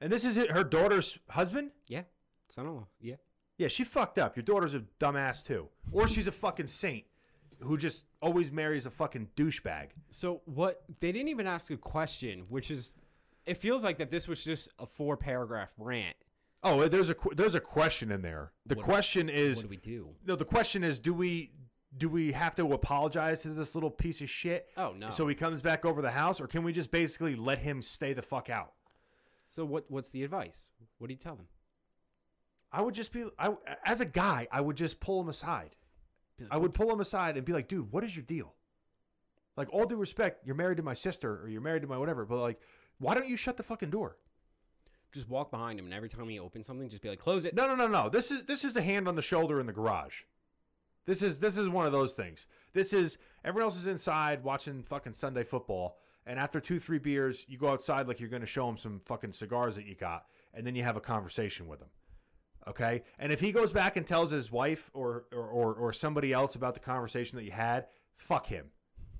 And 0.00 0.10
this 0.10 0.24
is 0.24 0.36
it, 0.36 0.50
her 0.50 0.64
daughter's 0.64 1.18
husband? 1.28 1.70
Yeah. 1.86 2.02
Son-in-law. 2.48 2.86
Yeah. 3.00 3.16
Yeah, 3.58 3.68
she 3.68 3.84
fucked 3.84 4.18
up. 4.18 4.36
Your 4.36 4.42
daughter's 4.42 4.74
a 4.74 4.82
dumbass 4.98 5.44
too. 5.44 5.68
Or 5.92 6.08
she's 6.08 6.26
a 6.26 6.32
fucking 6.32 6.66
saint 6.66 7.04
who 7.60 7.76
just 7.76 8.04
always 8.20 8.50
marries 8.50 8.86
a 8.86 8.90
fucking 8.90 9.28
douchebag. 9.36 9.88
So 10.10 10.40
what? 10.46 10.82
They 11.00 11.12
didn't 11.12 11.28
even 11.28 11.46
ask 11.46 11.70
a 11.70 11.76
question, 11.76 12.44
which 12.48 12.70
is, 12.70 12.96
it 13.46 13.56
feels 13.58 13.82
like 13.84 13.98
that 13.98 14.10
this 14.10 14.28
was 14.28 14.42
just 14.44 14.68
a 14.78 14.86
four-paragraph 14.86 15.70
rant. 15.78 16.16
Oh, 16.64 16.86
there's 16.88 17.10
a 17.10 17.16
there's 17.34 17.56
a 17.56 17.60
question 17.60 18.12
in 18.12 18.22
there. 18.22 18.52
The 18.66 18.76
What- 18.76 18.84
question 18.84 19.28
is 19.28 19.56
what 19.58 19.62
do 19.64 19.68
we 19.68 19.76
do? 19.76 20.14
No, 20.24 20.36
the 20.36 20.44
question 20.44 20.84
is, 20.84 21.00
do 21.00 21.12
we 21.12 21.52
do 21.96 22.08
we 22.08 22.32
have 22.32 22.54
to 22.54 22.72
apologize 22.72 23.42
to 23.42 23.48
this 23.50 23.74
little 23.74 23.90
piece 23.90 24.20
of 24.22 24.30
shit? 24.30 24.68
Oh, 24.78 24.92
no. 24.96 25.10
So 25.10 25.26
he 25.28 25.34
comes 25.34 25.60
back 25.60 25.84
over 25.84 26.00
the 26.00 26.10
house, 26.12 26.40
or 26.40 26.46
can 26.46 26.62
we 26.62 26.72
just 26.72 26.90
basically 26.90 27.36
let 27.36 27.58
him 27.58 27.82
stay 27.82 28.12
the 28.14 28.22
fuck 28.22 28.48
out? 28.48 28.72
So 29.46 29.64
what? 29.64 29.90
What's 29.90 30.10
the 30.10 30.22
advice? 30.22 30.70
What 30.98 31.08
do 31.08 31.14
you 31.14 31.18
tell 31.18 31.34
them? 31.36 31.48
I 32.70 32.80
would 32.80 32.94
just 32.94 33.12
be, 33.12 33.24
I, 33.38 33.54
as 33.84 34.00
a 34.00 34.06
guy, 34.06 34.48
I 34.50 34.62
would 34.62 34.76
just 34.76 34.98
pull 35.00 35.20
him 35.20 35.28
aside. 35.28 35.76
I 36.50 36.56
would 36.56 36.72
pull 36.72 36.90
him 36.90 37.00
aside 37.00 37.36
and 37.36 37.44
be 37.44 37.52
like, 37.52 37.68
dude, 37.68 37.92
what 37.92 38.02
is 38.02 38.16
your 38.16 38.24
deal? 38.24 38.54
Like, 39.56 39.68
all 39.70 39.84
due 39.84 39.96
respect, 39.96 40.46
you're 40.46 40.54
married 40.56 40.78
to 40.78 40.82
my 40.82 40.94
sister 40.94 41.42
or 41.42 41.48
you're 41.48 41.60
married 41.60 41.82
to 41.82 41.88
my 41.88 41.98
whatever, 41.98 42.24
but 42.24 42.38
like, 42.40 42.58
why 42.98 43.14
don't 43.14 43.28
you 43.28 43.36
shut 43.36 43.56
the 43.56 43.62
fucking 43.62 43.90
door? 43.90 44.16
just 45.12 45.28
walk 45.28 45.50
behind 45.50 45.78
him, 45.78 45.84
and 45.84 45.94
every 45.94 46.08
time 46.08 46.28
he 46.28 46.38
opens 46.38 46.66
something, 46.66 46.88
just 46.88 47.02
be 47.02 47.08
like, 47.08 47.18
close 47.18 47.44
it. 47.44 47.54
No, 47.54 47.66
no, 47.66 47.74
no, 47.74 47.86
no. 47.86 48.08
This 48.08 48.30
is 48.30 48.44
this 48.44 48.64
is 48.64 48.72
the 48.72 48.82
hand 48.82 49.06
on 49.06 49.14
the 49.14 49.22
shoulder 49.22 49.60
in 49.60 49.66
the 49.66 49.72
garage. 49.72 50.22
This 51.04 51.22
is 51.22 51.38
this 51.38 51.56
is 51.56 51.68
one 51.68 51.86
of 51.86 51.92
those 51.92 52.14
things. 52.14 52.46
This 52.72 52.92
is 52.92 53.18
everyone 53.44 53.66
else 53.66 53.76
is 53.76 53.86
inside 53.86 54.42
watching 54.42 54.82
fucking 54.82 55.12
Sunday 55.12 55.44
football, 55.44 55.98
and 56.26 56.38
after 56.38 56.60
two 56.60 56.78
three 56.78 56.98
beers, 56.98 57.44
you 57.48 57.58
go 57.58 57.68
outside 57.68 58.08
like 58.08 58.20
you're 58.20 58.28
going 58.28 58.42
to 58.42 58.46
show 58.46 58.68
him 58.68 58.78
some 58.78 59.00
fucking 59.04 59.32
cigars 59.32 59.76
that 59.76 59.86
you 59.86 59.94
got, 59.94 60.26
and 60.54 60.66
then 60.66 60.74
you 60.74 60.82
have 60.82 60.96
a 60.96 61.00
conversation 61.00 61.68
with 61.68 61.80
him. 61.80 61.88
Okay, 62.68 63.02
and 63.18 63.32
if 63.32 63.40
he 63.40 63.52
goes 63.52 63.72
back 63.72 63.96
and 63.96 64.06
tells 64.06 64.30
his 64.30 64.50
wife 64.50 64.90
or 64.94 65.24
or 65.32 65.46
or, 65.46 65.74
or 65.74 65.92
somebody 65.92 66.32
else 66.32 66.54
about 66.54 66.74
the 66.74 66.80
conversation 66.80 67.36
that 67.36 67.44
you 67.44 67.52
had, 67.52 67.86
fuck 68.16 68.46
him. 68.46 68.66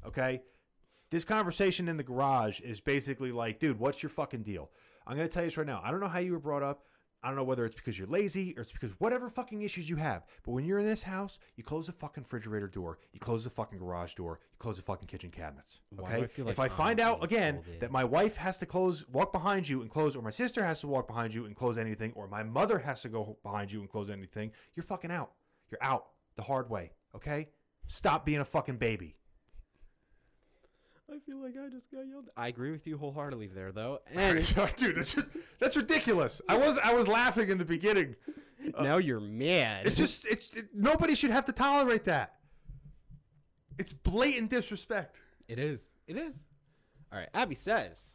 Okay, 0.06 0.42
this 1.12 1.24
conversation 1.24 1.88
in 1.88 1.98
the 1.98 2.02
garage 2.02 2.60
is 2.60 2.80
basically 2.80 3.32
like, 3.32 3.60
dude, 3.60 3.78
what's 3.78 4.02
your 4.02 4.10
fucking 4.10 4.42
deal? 4.42 4.70
I'm 5.06 5.14
going 5.14 5.28
to 5.28 5.32
tell 5.32 5.42
you 5.42 5.50
this 5.50 5.58
right 5.58 5.66
now. 5.66 5.82
I 5.84 5.90
don't 5.90 6.00
know 6.00 6.08
how 6.08 6.20
you 6.20 6.32
were 6.32 6.38
brought 6.38 6.62
up. 6.62 6.86
I 7.22 7.28
don't 7.28 7.36
know 7.36 7.44
whether 7.44 7.66
it's 7.66 7.74
because 7.74 7.98
you're 7.98 8.08
lazy 8.08 8.54
or 8.56 8.62
it's 8.62 8.72
because 8.72 8.92
whatever 8.98 9.28
fucking 9.28 9.60
issues 9.60 9.90
you 9.90 9.96
have. 9.96 10.24
But 10.42 10.52
when 10.52 10.64
you're 10.64 10.78
in 10.78 10.86
this 10.86 11.02
house, 11.02 11.38
you 11.54 11.62
close 11.62 11.86
the 11.86 11.92
fucking 11.92 12.24
refrigerator 12.24 12.66
door, 12.66 12.98
you 13.12 13.20
close 13.20 13.44
the 13.44 13.50
fucking 13.50 13.78
garage 13.78 14.14
door, 14.14 14.40
you 14.42 14.56
close 14.58 14.78
the 14.78 14.82
fucking 14.82 15.06
kitchen 15.06 15.30
cabinets. 15.30 15.80
Okay? 16.00 16.22
I 16.22 16.26
feel 16.26 16.48
if 16.48 16.58
I 16.58 16.66
find 16.66 16.98
out 16.98 17.22
again 17.22 17.60
that 17.78 17.92
my 17.92 18.02
wife 18.02 18.38
has 18.38 18.58
to 18.58 18.66
close, 18.66 19.06
walk 19.08 19.32
behind 19.32 19.68
you 19.68 19.82
and 19.82 19.90
close, 19.90 20.16
or 20.16 20.22
my 20.22 20.30
sister 20.30 20.64
has 20.64 20.80
to 20.80 20.88
walk 20.88 21.06
behind 21.06 21.32
you 21.34 21.44
and 21.44 21.54
close 21.54 21.78
anything, 21.78 22.12
or 22.16 22.26
my 22.26 22.42
mother 22.42 22.78
has 22.78 23.02
to 23.02 23.08
go 23.08 23.36
behind 23.44 23.70
you 23.70 23.80
and 23.80 23.90
close 23.90 24.08
anything, 24.10 24.50
you're 24.74 24.82
fucking 24.82 25.12
out. 25.12 25.32
You're 25.70 25.84
out 25.84 26.06
the 26.36 26.42
hard 26.42 26.70
way. 26.70 26.90
Okay? 27.14 27.50
Stop 27.86 28.24
being 28.24 28.40
a 28.40 28.44
fucking 28.44 28.78
baby. 28.78 29.14
I 31.32 31.34
feel 31.34 31.42
like 31.42 31.54
I 31.56 31.70
just 31.70 31.90
got 31.90 32.06
yelled. 32.06 32.28
I 32.36 32.48
agree 32.48 32.70
with 32.70 32.86
you 32.86 32.98
wholeheartedly 32.98 33.48
there, 33.48 33.72
though. 33.72 34.00
And 34.12 34.36
dude, 34.76 34.96
that's 34.96 35.14
just 35.14 35.26
that's 35.58 35.76
ridiculous. 35.76 36.42
I 36.48 36.56
was 36.56 36.78
I 36.78 36.92
was 36.92 37.08
laughing 37.08 37.48
in 37.48 37.58
the 37.58 37.64
beginning. 37.64 38.16
now 38.80 38.98
you're 38.98 39.20
mad. 39.20 39.86
It's 39.86 39.96
just 39.96 40.26
it's 40.26 40.50
it, 40.54 40.68
nobody 40.74 41.14
should 41.14 41.30
have 41.30 41.46
to 41.46 41.52
tolerate 41.52 42.04
that. 42.04 42.34
It's 43.78 43.92
blatant 43.92 44.50
disrespect. 44.50 45.18
It 45.48 45.58
is. 45.58 45.90
It 46.06 46.16
is. 46.16 46.44
All 47.10 47.18
right. 47.18 47.28
Abby 47.32 47.54
says, 47.54 48.14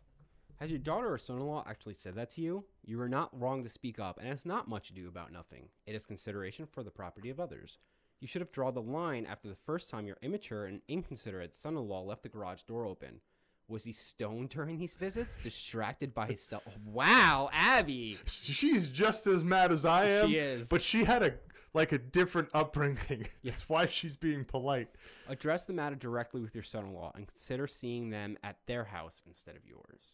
"Has 0.57 0.69
your 0.69 0.79
daughter 0.79 1.11
or 1.11 1.17
son-in-law 1.17 1.65
actually 1.67 1.95
said 1.95 2.15
that 2.15 2.29
to 2.31 2.41
you? 2.41 2.65
You 2.85 3.01
are 3.01 3.09
not 3.09 3.37
wrong 3.39 3.63
to 3.63 3.69
speak 3.69 3.99
up, 3.99 4.19
and 4.19 4.29
it's 4.29 4.45
not 4.45 4.67
much 4.67 4.91
ado 4.91 5.07
about 5.07 5.33
nothing. 5.33 5.69
It 5.87 5.95
is 5.95 6.05
consideration 6.05 6.67
for 6.67 6.83
the 6.83 6.91
property 6.91 7.31
of 7.31 7.39
others. 7.39 7.79
You 8.19 8.27
should 8.27 8.41
have 8.41 8.51
drawn 8.51 8.73
the 8.73 8.81
line 8.81 9.25
after 9.25 9.47
the 9.47 9.55
first 9.55 9.89
time 9.89 10.07
your 10.07 10.17
immature 10.21 10.65
and 10.65 10.81
inconsiderate 10.87 11.55
son-in-law 11.55 12.03
left 12.03 12.23
the 12.23 12.29
garage 12.29 12.61
door 12.63 12.85
open. 12.85 13.21
Was 13.67 13.83
he 13.83 13.91
stoned 13.91 14.49
during 14.49 14.77
these 14.77 14.95
visits? 14.95 15.37
Distracted 15.43 16.13
by 16.13 16.27
his 16.27 16.41
cell? 16.41 16.63
Wow, 16.85 17.49
Abby. 17.51 18.17
She's 18.25 18.89
just 18.89 19.27
as 19.27 19.43
mad 19.43 19.71
as 19.71 19.85
I 19.85 20.05
am. 20.05 20.29
She 20.29 20.37
is. 20.37 20.69
but 20.69 20.81
she 20.81 21.03
had 21.03 21.21
a 21.21 21.33
like 21.73 21.91
a 21.91 21.97
different 21.97 22.49
upbringing. 22.53 23.27
That's 23.43 23.69
why 23.69 23.85
she's 23.85 24.15
being 24.15 24.45
polite. 24.45 24.87
Address 25.27 25.65
the 25.65 25.73
matter 25.73 25.95
directly 25.95 26.41
with 26.41 26.55
your 26.55 26.63
son-in-law 26.63 27.11
and 27.15 27.27
consider 27.27 27.67
seeing 27.67 28.09
them 28.09 28.37
at 28.43 28.55
their 28.65 28.85
house 28.85 29.21
instead 29.27 29.55
of 29.55 29.65
yours. 29.65 30.13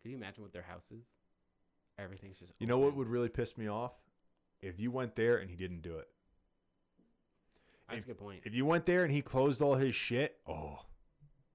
Could 0.00 0.12
you 0.12 0.16
imagine 0.16 0.42
what 0.42 0.52
their 0.52 0.62
house 0.62 0.90
is? 0.92 1.04
Everything's 1.98 2.38
just. 2.38 2.52
You 2.58 2.66
know 2.66 2.78
what 2.78 2.96
would 2.96 3.08
really 3.08 3.28
piss 3.28 3.58
me 3.58 3.68
off? 3.68 3.92
If 4.62 4.78
you 4.78 4.90
went 4.90 5.16
there 5.16 5.36
and 5.38 5.50
he 5.50 5.56
didn't 5.56 5.82
do 5.82 5.98
it. 5.98 6.08
That's 7.90 8.04
a 8.04 8.08
good 8.08 8.18
point. 8.18 8.40
If 8.44 8.54
you 8.54 8.64
went 8.64 8.86
there 8.86 9.04
and 9.04 9.12
he 9.12 9.22
closed 9.22 9.62
all 9.62 9.74
his 9.74 9.94
shit, 9.94 10.36
oh, 10.48 10.78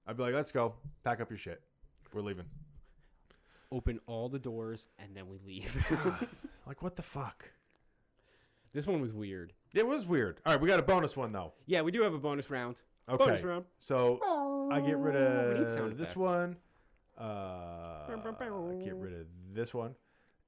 I'd 0.06 0.16
be 0.16 0.22
like, 0.22 0.34
let's 0.34 0.52
go, 0.52 0.74
pack 1.04 1.20
up 1.20 1.30
your 1.30 1.38
shit, 1.38 1.60
we're 2.12 2.22
leaving. 2.22 2.46
Open 3.72 4.00
all 4.06 4.28
the 4.28 4.38
doors 4.38 4.86
and 4.98 5.16
then 5.16 5.26
we 5.28 5.38
leave. 5.44 5.74
Like 6.66 6.82
what 6.82 6.96
the 6.96 7.02
fuck? 7.02 7.48
this 8.72 8.86
one 8.86 9.00
was 9.00 9.12
weird. 9.14 9.52
It 9.72 9.86
was 9.86 10.04
weird. 10.04 10.40
All 10.44 10.52
right, 10.52 10.60
we 10.60 10.68
got 10.68 10.80
a 10.80 10.82
bonus 10.82 11.16
one 11.16 11.32
though. 11.32 11.52
Yeah, 11.66 11.82
we 11.82 11.92
do 11.92 12.02
have 12.02 12.12
a 12.12 12.18
bonus 12.18 12.50
round. 12.50 12.82
Okay. 13.08 13.24
Bonus 13.24 13.42
round. 13.42 13.64
So 13.78 14.68
I 14.70 14.80
get 14.80 14.98
rid 14.98 15.58
We 15.58 15.68
sound 15.68 15.92
of 15.92 15.98
this 15.98 16.16
one. 16.16 16.56
Uh, 17.16 18.06
get 18.84 18.96
rid 18.96 19.12
of 19.12 19.26
this 19.54 19.72
one. 19.72 19.94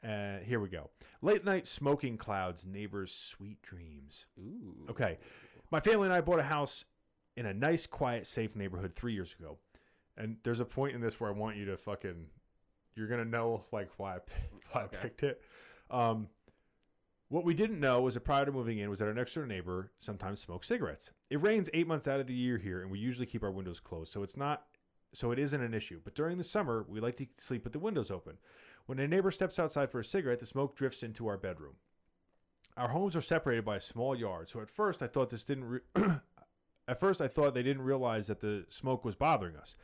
And 0.03 0.45
here 0.45 0.61
we 0.61 0.69
go. 0.69 0.91
Late 1.23 1.45
night 1.45 1.67
smoking 1.67 2.17
clouds, 2.17 2.67
neighbors' 2.67 3.13
sweet 3.13 3.61
dreams. 3.63 4.27
Ooh. 4.39 4.87
Okay. 4.91 5.19
My 5.71 5.81
family 5.81 6.07
and 6.07 6.15
I 6.15 6.21
bought 6.21 6.39
a 6.39 6.45
house 6.45 6.85
in 7.37 7.47
a 7.47 7.55
nice, 7.55 7.87
quiet, 7.87 8.27
safe 8.27 8.57
neighborhood 8.57 8.95
three 8.97 9.13
years 9.13 9.35
ago. 9.39 9.59
And 10.17 10.37
there's 10.43 10.61
a 10.61 10.65
point 10.65 10.95
in 10.95 11.01
this 11.01 11.21
where 11.21 11.31
I 11.31 11.33
want 11.33 11.57
you 11.57 11.67
to 11.67 11.77
fucking, 11.77 12.27
you're 12.97 13.09
to 13.09 13.25
know 13.25 13.65
like 13.71 13.91
why 13.97 14.17
I, 14.17 14.19
why 14.73 14.83
Okay. 14.83 14.97
I 14.97 15.01
picked 15.01 15.23
it. 15.23 15.41
Um, 15.91 16.29
what 17.29 17.45
we 17.45 17.55
didn't 17.55 17.79
know 17.79 18.01
was 18.01 18.15
that 18.15 18.21
prior 18.21 18.47
to 18.47 18.53
moving 18.53 18.79
in 18.79 18.89
was 18.89 19.01
that 19.01 19.07
our 19.07 19.15
next 19.15 19.35
door 19.35 19.47
neighbor 19.47 19.93
sometimes 19.99 20.41
smoked 20.41 20.65
cigarettes. 20.65 21.11
It 21.29 21.43
rains 21.43 21.69
eight 21.75 21.87
months 21.87 22.09
out 22.09 22.21
of 22.21 22.27
the 22.27 22.35
year 22.35 22.57
here, 22.57 22.81
and 22.81 22.91
we 22.91 22.99
usually 22.99 23.27
keep 23.27 23.43
our 23.43 23.51
windows 23.51 23.81
closed, 23.81 24.11
so 24.13 24.23
it's 24.23 24.37
not, 24.37 24.65
so 25.13 25.31
it 25.31 25.39
isn't 25.39 25.61
an 25.61 25.75
issue. 25.75 26.01
But 26.03 26.15
during 26.15 26.39
the 26.39 26.45
summer, 26.45 26.87
we 26.89 27.01
like 27.01 27.17
to 27.19 27.27
sleep 27.37 27.65
with 27.65 27.75
the 27.75 27.79
windows 27.79 28.11
open. 28.11 28.39
When 28.87 28.99
a 28.99 29.07
neighbor 29.07 29.31
steps 29.31 29.59
outside 29.59 29.91
for 29.91 30.01
a 30.01 30.05
cigarette, 30.05 30.41
the 30.41 30.47
smoke 30.47 30.75
drifts 30.75 31.03
into 31.03 31.27
our 31.27 31.37
bedroom. 31.37 31.75
Our 32.79 32.89
homes 32.89 33.17
are 33.17 33.21
separated 33.21 33.65
by 33.65 33.77
a 33.77 33.81
small 33.81 34.15
yard, 34.15 34.49
so 34.49 34.61
at 34.61 34.71
first 34.71 35.03
I 35.03 35.09
thought 35.09 35.31
this 35.31 35.43
didn't. 35.43 35.65
Re- 35.65 35.81
at 36.89 37.01
first 37.01 37.21
I 37.21 37.27
thought 37.27 37.53
they 37.53 37.65
didn't 37.65 37.83
realize 37.83 38.29
that 38.29 38.41
the 38.41 38.67
smoke 38.69 39.05
was 39.05 39.17
bothering 39.17 39.57
us. 39.57 39.75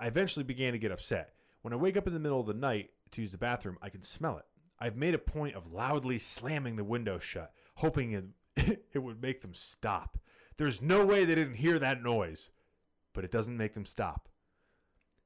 I 0.00 0.08
eventually 0.08 0.42
began 0.42 0.72
to 0.72 0.78
get 0.78 0.90
upset. 0.90 1.34
When 1.62 1.72
I 1.72 1.76
wake 1.76 1.96
up 1.96 2.08
in 2.08 2.12
the 2.12 2.18
middle 2.18 2.40
of 2.40 2.48
the 2.48 2.54
night 2.54 2.90
to 3.12 3.22
use 3.22 3.30
the 3.30 3.38
bathroom, 3.38 3.78
I 3.80 3.90
can 3.90 4.02
smell 4.02 4.38
it. 4.38 4.44
I've 4.80 4.96
made 4.96 5.14
a 5.14 5.18
point 5.18 5.54
of 5.54 5.72
loudly 5.72 6.18
slamming 6.18 6.74
the 6.74 6.82
window 6.82 7.20
shut, 7.20 7.52
hoping 7.76 8.34
it, 8.56 8.80
it 8.92 8.98
would 8.98 9.22
make 9.22 9.40
them 9.40 9.54
stop. 9.54 10.18
There's 10.56 10.82
no 10.82 11.06
way 11.06 11.24
they 11.24 11.36
didn't 11.36 11.54
hear 11.54 11.78
that 11.78 12.02
noise, 12.02 12.50
but 13.12 13.24
it 13.24 13.30
doesn't 13.30 13.56
make 13.56 13.74
them 13.74 13.86
stop. 13.86 14.28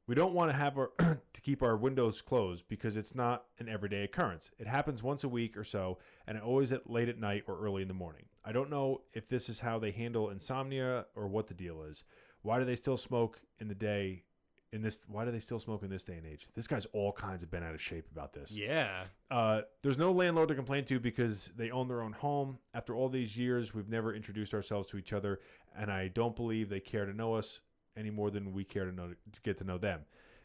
We 0.07 0.15
don't 0.15 0.35
want 0.35 0.53
to 0.53 0.57
have 0.57 0.79
our 0.79 0.93
to 0.99 1.41
keep 1.41 1.63
our 1.63 1.77
windows 1.77 2.23
closed 2.23 2.65
because 2.69 2.97
it's 2.97 3.15
not 3.15 3.45
an 3.59 3.69
everyday 3.69 4.05
occurrence. 4.05 4.51
It 4.59 4.69
happens 4.69 5.03
once 5.03 5.25
a 5.25 5.29
week 5.29 5.57
or 5.57 5.65
so, 5.65 5.99
and 6.27 6.39
always 6.41 6.71
at 6.71 6.89
late 6.89 7.09
at 7.09 7.19
night 7.19 7.45
or 7.49 7.59
early 7.59 7.83
in 7.83 7.89
the 7.89 7.95
morning. 7.95 8.27
I 8.45 8.53
don't 8.53 8.71
know 8.71 9.03
if 9.13 9.27
this 9.27 9.49
is 9.49 9.59
how 9.59 9.81
they 9.81 9.91
handle 9.91 10.31
insomnia 10.31 11.07
or 11.17 11.27
what 11.27 11.49
the 11.49 11.55
deal 11.55 11.83
is. 11.83 12.05
Why 12.43 12.61
do 12.61 12.65
they 12.65 12.77
still 12.77 12.97
smoke 12.97 13.41
in 13.59 13.67
the 13.67 13.75
day? 13.75 14.23
In 14.73 14.83
this, 14.83 15.03
why 15.09 15.25
do 15.25 15.33
they 15.33 15.41
still 15.41 15.59
smoke 15.59 15.83
in 15.83 15.91
this 15.91 16.05
day 16.05 16.15
and 16.15 16.27
age? 16.27 16.47
This 16.55 16.67
guy's 16.69 16.87
all 16.93 17.11
kinds 17.11 17.43
of 17.43 17.51
been 17.51 17.65
out 17.65 17.75
of 17.75 17.81
shape 17.81 18.07
about 18.13 18.33
this. 18.33 18.53
Yeah. 18.53 19.05
Uh, 19.31 19.63
there's 19.83 19.99
no 19.99 20.13
landlord 20.13 20.49
to 20.49 20.55
complain 20.55 20.85
to 20.85 21.01
because 21.01 21.51
they 21.57 21.71
own 21.71 21.89
their 21.89 22.03
own 22.03 22.13
home. 22.13 22.59
After 22.75 22.95
all 22.95 23.09
these 23.09 23.37
years, 23.37 23.75
we've 23.75 23.89
never 23.89 24.15
introduced 24.15 24.55
ourselves 24.55 24.89
to 24.91 24.99
each 24.99 25.13
other, 25.13 25.41
and 25.77 25.91
I 25.91 26.09
don't 26.09 26.37
believe 26.37 26.69
they 26.69 26.81
care 26.81 27.07
to 27.07 27.13
know 27.13 27.35
us 27.35 27.61
any 27.97 28.11
more 28.11 28.31
than 28.31 28.53
we 28.53 28.65
care 28.65 28.85
to 28.85 28.93
know 28.93 29.09
to 29.09 29.41
get 29.43 29.57
to 29.59 29.65
know 29.65 29.79
them. 29.79 30.01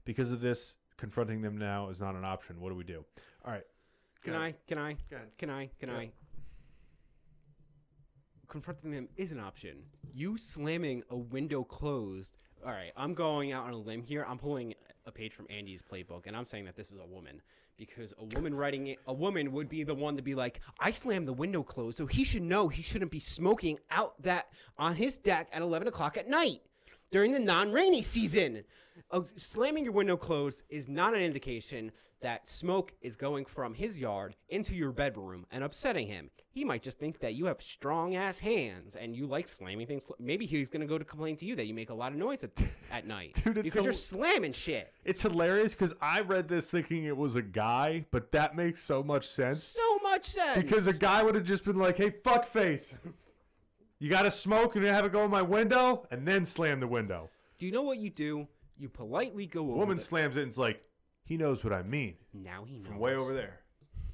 Because 0.06 0.32
of 0.32 0.42
this, 0.42 0.76
confronting 0.98 1.42
them 1.42 1.58
now 1.58 1.90
is 1.90 2.00
not 2.00 2.16
an 2.16 2.26
option. 2.26 2.60
What 2.60 2.70
do 2.70 2.76
we 2.76 2.84
do? 2.84 3.04
All 3.46 3.52
right. 3.52 3.64
Can 4.24 4.36
I? 4.36 4.54
Can 4.68 4.78
I? 4.78 4.96
Can 5.38 5.50
I? 5.50 5.70
Can 5.80 5.90
Yeah. 5.90 5.96
I? 5.96 6.12
Confronting 8.48 8.92
them 8.92 9.08
is 9.16 9.32
an 9.32 9.40
option. 9.40 9.78
You 10.14 10.38
slamming 10.38 11.04
a 11.10 11.18
window 11.18 11.64
closed. 11.64 12.38
All 12.64 12.72
right, 12.72 12.92
I'm 12.98 13.14
going 13.14 13.54
out 13.54 13.66
on 13.66 13.72
a 13.74 13.78
limb 13.78 14.04
here. 14.04 14.26
I'm 14.28 14.38
pulling 14.38 14.76
a 15.06 15.12
page 15.12 15.34
from 15.34 15.48
Andy's 15.50 15.82
playbook, 15.82 16.28
and 16.28 16.36
I'm 16.36 16.46
saying 16.46 16.66
that 16.66 16.76
this 16.76 16.92
is 16.92 17.00
a 17.00 17.06
woman 17.06 17.42
because 17.78 18.14
a 18.20 18.26
woman 18.36 18.54
writing 18.54 18.88
it, 18.88 19.00
a 19.08 19.14
woman 19.14 19.52
would 19.54 19.68
be 19.70 19.84
the 19.84 19.96
one 19.96 20.16
to 20.18 20.22
be 20.22 20.36
like, 20.36 20.60
I 20.80 20.92
slammed 20.92 21.28
the 21.28 21.34
window 21.34 21.64
closed, 21.64 21.98
so 21.98 22.06
he 22.06 22.24
should 22.24 22.44
know 22.44 22.68
he 22.68 22.84
shouldn't 22.84 23.10
be 23.10 23.20
smoking 23.20 23.80
out 23.90 24.22
that 24.22 24.50
on 24.78 24.94
his 24.96 25.18
deck 25.18 25.48
at 25.52 25.62
11 25.64 25.88
o'clock 25.88 26.18
at 26.18 26.30
night 26.30 26.62
during 27.12 27.34
the 27.34 27.40
non-rainy 27.40 28.02
season. 28.02 28.64
Uh, 29.12 29.22
slamming 29.36 29.84
your 29.84 29.94
window 29.94 30.18
closed 30.18 30.64
is 30.70 30.88
not 30.88 31.14
an 31.14 31.22
indication 31.22 31.92
that 32.22 32.48
smoke 32.48 32.94
is 33.02 33.16
going 33.16 33.46
from 33.46 33.74
his 33.74 33.98
yard 33.98 34.36
into 34.50 34.76
your 34.76 34.92
bedroom 34.92 35.46
and 35.52 35.64
upsetting 35.64 36.08
him. 36.08 36.30
He 36.52 36.64
might 36.64 36.84
just 36.84 37.00
think 37.00 37.20
that 37.20 37.34
you 37.34 37.46
have 37.46 37.62
strong 37.62 38.16
ass 38.16 38.38
hands 38.38 38.96
and 38.96 39.16
you 39.16 39.26
like 39.26 39.48
slamming 39.48 39.88
things. 39.88 40.06
Maybe 40.20 40.46
he's 40.46 40.70
gonna 40.70 40.86
go 40.86 40.98
to 40.98 41.06
complain 41.06 41.36
to 41.38 41.46
you 41.46 41.56
that 41.56 41.66
you 41.66 41.74
make 41.74 41.90
a 41.90 41.94
lot 41.94 42.12
of 42.12 42.18
noise 42.20 42.44
at, 42.44 42.52
at 42.92 43.08
night 43.08 43.42
Dude, 43.44 43.58
it's 43.58 43.64
because 43.64 43.84
you're 43.84 43.94
slamming 43.94 44.54
shit. 44.54 44.94
It's 45.04 45.22
hilarious 45.22 45.74
because 45.74 45.94
I 46.00 46.22
read 46.22 46.48
this 46.48 46.68
thinking 46.68 47.06
it 47.06 47.18
was 47.18 47.36
a 47.36 47.42
guy, 47.42 48.06
but 48.12 48.32
that 48.34 48.56
makes 48.56 48.84
so 48.84 49.02
much 49.02 49.28
sense. 49.28 49.64
So 49.64 49.98
much 50.04 50.26
sense. 50.26 50.62
Because 50.62 50.86
a 50.88 50.94
guy 50.94 51.24
would 51.24 51.36
have 51.36 51.46
just 51.46 51.66
been 51.66 51.78
like, 51.78 51.98
"Hey, 51.98 52.12
fuck 52.24 52.46
face." 52.46 52.94
You 54.02 54.10
got 54.10 54.24
to 54.24 54.32
smoke 54.32 54.76
and 54.76 54.84
have 54.84 55.06
it 55.06 55.12
go 55.12 55.24
in 55.26 55.30
my 55.30 55.44
window 55.44 56.08
and 56.10 56.28
then 56.28 56.44
slam 56.44 56.80
the 56.80 56.88
window. 56.88 57.30
Do 57.60 57.68
you 57.68 57.72
know 57.72 57.84
what 57.84 58.00
you 58.00 58.10
do? 58.10 58.48
You 58.76 58.90
politely 58.90 59.46
go 59.46 59.62
over. 59.70 59.78
Woman 59.78 59.98
the- 59.98 60.04
slams 60.04 60.38
it 60.38 60.42
and 60.42 60.50
it's 60.50 60.58
like, 60.58 60.84
he 61.24 61.38
knows 61.38 61.64
what 61.64 61.72
I 61.72 61.84
mean. 61.84 62.16
now 62.34 62.64
he 62.66 62.80
knows. 62.80 62.88
From 62.88 62.98
way 62.98 63.14
over 63.14 63.32
there. 63.36 63.60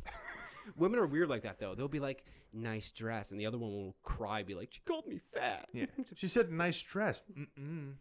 Women 0.75 0.99
are 0.99 1.07
weird 1.07 1.29
like 1.29 1.43
that 1.43 1.57
though. 1.57 1.73
They'll 1.73 1.87
be 1.87 2.01
like, 2.01 2.25
"Nice 2.51 2.91
dress," 2.91 3.31
and 3.31 3.39
the 3.39 3.45
other 3.45 3.57
one 3.57 3.71
will 3.71 3.95
cry, 4.03 4.43
be 4.43 4.55
like, 4.55 4.73
"She 4.73 4.81
called 4.85 5.07
me 5.07 5.21
fat." 5.33 5.69
Yeah. 5.71 5.85
she 6.17 6.27
said, 6.27 6.51
nice 6.51 6.81
dress. 6.81 7.21
Mm-mm. 7.39 7.93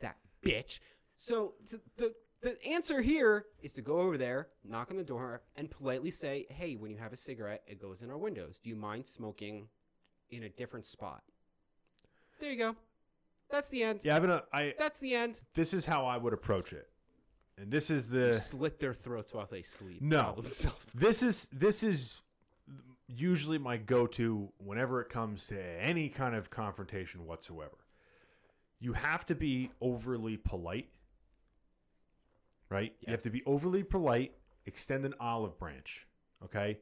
that 0.00 0.18
bitch. 0.44 0.80
So 1.16 1.54
th- 1.70 1.80
the 1.96 2.14
the 2.42 2.62
answer 2.66 3.00
here 3.00 3.46
is 3.62 3.72
to 3.72 3.82
go 3.82 4.00
over 4.00 4.18
there, 4.18 4.48
knock 4.62 4.90
on 4.90 4.98
the 4.98 5.02
door, 5.04 5.40
and 5.56 5.70
politely 5.70 6.10
say, 6.10 6.46
"Hey, 6.50 6.76
when 6.76 6.90
you 6.90 6.98
have 6.98 7.14
a 7.14 7.16
cigarette, 7.16 7.62
it 7.66 7.80
goes 7.80 8.02
in 8.02 8.10
our 8.10 8.18
windows. 8.18 8.60
Do 8.62 8.68
you 8.68 8.76
mind 8.76 9.06
smoking 9.08 9.68
in 10.30 10.44
a 10.44 10.48
different 10.48 10.86
spot?" 10.86 11.22
There 12.40 12.50
you 12.50 12.58
go. 12.58 12.76
That's 13.50 13.68
the 13.68 13.82
end. 13.82 14.00
Yeah, 14.04 14.16
I've 14.16 14.22
been 14.22 14.30
a, 14.30 14.44
I, 14.52 14.74
That's 14.78 15.00
the 15.00 15.14
end. 15.14 15.40
this 15.54 15.74
is 15.74 15.84
how 15.84 16.06
I 16.06 16.16
would 16.16 16.32
approach 16.32 16.72
it. 16.72 16.88
And 17.58 17.70
this 17.70 17.90
is 17.90 18.06
You 18.06 18.32
the 18.32 18.38
slit 18.38 18.78
their 18.78 18.94
throats 18.94 19.34
while 19.34 19.48
they 19.50 19.62
sleep. 19.62 20.00
No. 20.00 20.42
This 20.94 21.22
is 21.22 21.48
this 21.52 21.82
is 21.82 22.20
usually 23.06 23.58
my 23.58 23.76
go-to 23.76 24.50
whenever 24.58 25.00
it 25.00 25.08
comes 25.08 25.46
to 25.48 25.60
any 25.60 26.08
kind 26.08 26.34
of 26.34 26.48
confrontation 26.48 27.26
whatsoever. 27.26 27.76
You 28.78 28.92
have 28.94 29.26
to 29.26 29.34
be 29.34 29.70
overly 29.80 30.36
polite. 30.36 30.88
Right? 32.70 32.94
You 33.00 33.10
have 33.10 33.22
to 33.22 33.30
be 33.30 33.42
overly 33.46 33.82
polite, 33.82 34.32
extend 34.64 35.04
an 35.04 35.14
olive 35.18 35.58
branch. 35.58 36.06
Okay? 36.44 36.78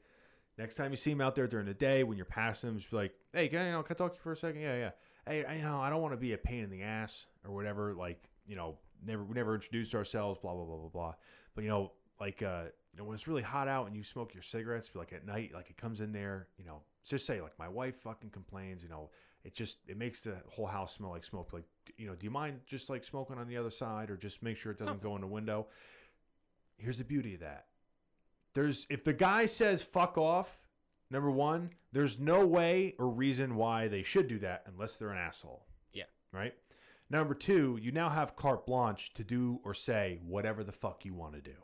Next 0.59 0.75
time 0.75 0.91
you 0.91 0.97
see 0.97 1.13
him 1.13 1.21
out 1.21 1.37
there 1.37 1.47
during 1.47 1.67
the 1.67 1.75
day 1.75 2.03
when 2.03 2.17
you're 2.17 2.27
passing 2.27 2.71
him, 2.71 2.79
just 2.79 2.91
be 2.91 2.97
like, 2.97 3.15
"Hey, 3.33 3.49
can 3.49 3.61
I, 3.61 3.67
you 3.67 3.73
know, 3.73 3.83
can 3.85 3.95
I 3.95 3.99
talk 3.99 4.13
to 4.15 4.17
you 4.19 4.23
for 4.23 4.33
a 4.33 4.37
second? 4.37 4.61
Yeah, 4.61 4.77
yeah. 4.77 4.91
Hey, 5.27 5.45
I, 5.45 5.55
you 5.57 5.63
know, 5.63 5.81
I 5.81 5.89
don't 5.89 6.03
want 6.03 6.15
to 6.15 6.19
be 6.19 6.33
a 6.33 6.39
pain 6.39 6.65
in 6.65 6.71
the 6.71 6.83
ass 6.83 7.27
or 7.47 7.55
whatever. 7.55 7.95
Like, 7.95 8.29
you 8.47 8.57
know, 8.57 8.77
never 9.07 9.23
we 9.23 9.35
never 9.35 9.55
introduced 9.55 9.95
ourselves. 9.95 10.39
Blah 10.41 10.55
blah 10.55 10.65
blah 10.65 10.77
blah 10.77 10.89
blah. 10.89 11.15
But 11.55 11.63
you 11.63 11.71
know, 11.71 11.93
like, 12.21 12.43
uh, 12.43 12.65
you 12.93 12.99
know, 12.99 13.05
when 13.05 13.15
it's 13.15 13.29
really 13.29 13.43
hot 13.43 13.69
out 13.69 13.87
and 13.87 13.95
you 13.97 14.03
smoke 14.03 14.35
your 14.35 14.43
cigarettes, 14.43 14.91
like 14.95 15.13
at 15.13 15.25
night, 15.25 15.53
like 15.55 15.71
it 15.71 15.77
comes 15.77 16.01
in 16.01 16.13
there. 16.13 16.49
You 16.59 16.65
know, 16.65 16.83
just 17.05 17.25
say 17.25 17.41
like 17.41 17.57
my 17.59 17.69
wife 17.69 17.97
fucking 18.03 18.31
complains. 18.31 18.83
You 18.83 18.89
know, 18.89 19.11
it 19.45 19.55
just 19.55 19.79
it 19.87 19.97
makes 19.97 20.23
the 20.23 20.35
whole 20.49 20.67
house 20.67 20.95
smell 20.95 21.11
like 21.11 21.23
smoke. 21.25 21.53
Like, 21.53 21.65
you 21.97 22.09
know, 22.09 22.17
do 22.17 22.25
you 22.25 22.33
mind 22.33 22.61
just 22.67 22.91
like 22.91 23.05
smoking 23.05 23.39
on 23.39 23.47
the 23.47 23.57
other 23.57 23.71
side 23.71 24.11
or 24.11 24.17
just 24.17 24.43
make 24.43 24.57
sure 24.57 24.73
it 24.73 24.79
doesn't 24.79 24.95
Something. 24.95 25.09
go 25.11 25.15
in 25.15 25.21
the 25.21 25.29
window? 25.29 25.69
Here's 26.79 26.99
the 26.99 27.05
beauty 27.05 27.35
of 27.35 27.41
that. 27.41 27.67
There's 28.55 28.87
if 28.91 29.05
the 29.05 29.13
guy 29.13 29.47
says 29.47 29.83
fuck 29.83 30.19
off, 30.19 30.61
number 31.11 31.31
one, 31.31 31.71
there's 31.93 32.19
no 32.19 32.47
way 32.47 32.95
or 32.99 33.09
reason 33.09 33.57
why 33.57 33.89
they 33.89 34.03
should 34.03 34.29
do 34.29 34.39
that 34.41 34.65
unless 34.67 34.97
they're 34.97 35.11
an 35.11 35.19
asshole. 35.19 35.67
Yeah. 35.93 36.05
Right? 36.33 36.55
Number 37.11 37.35
two, 37.35 37.79
you 37.81 37.91
now 37.93 38.11
have 38.11 38.37
carte 38.37 38.67
blanche 38.67 39.15
to 39.15 39.25
do 39.25 39.61
or 39.65 39.73
say 39.73 40.19
whatever 40.27 40.63
the 40.63 40.73
fuck 40.73 41.05
you 41.05 41.15
want 41.15 41.35
to 41.35 41.41
do. 41.41 41.57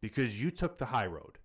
Because 0.00 0.40
you 0.40 0.50
took 0.50 0.78
the 0.78 0.86
high 0.86 1.06
road. 1.06 1.38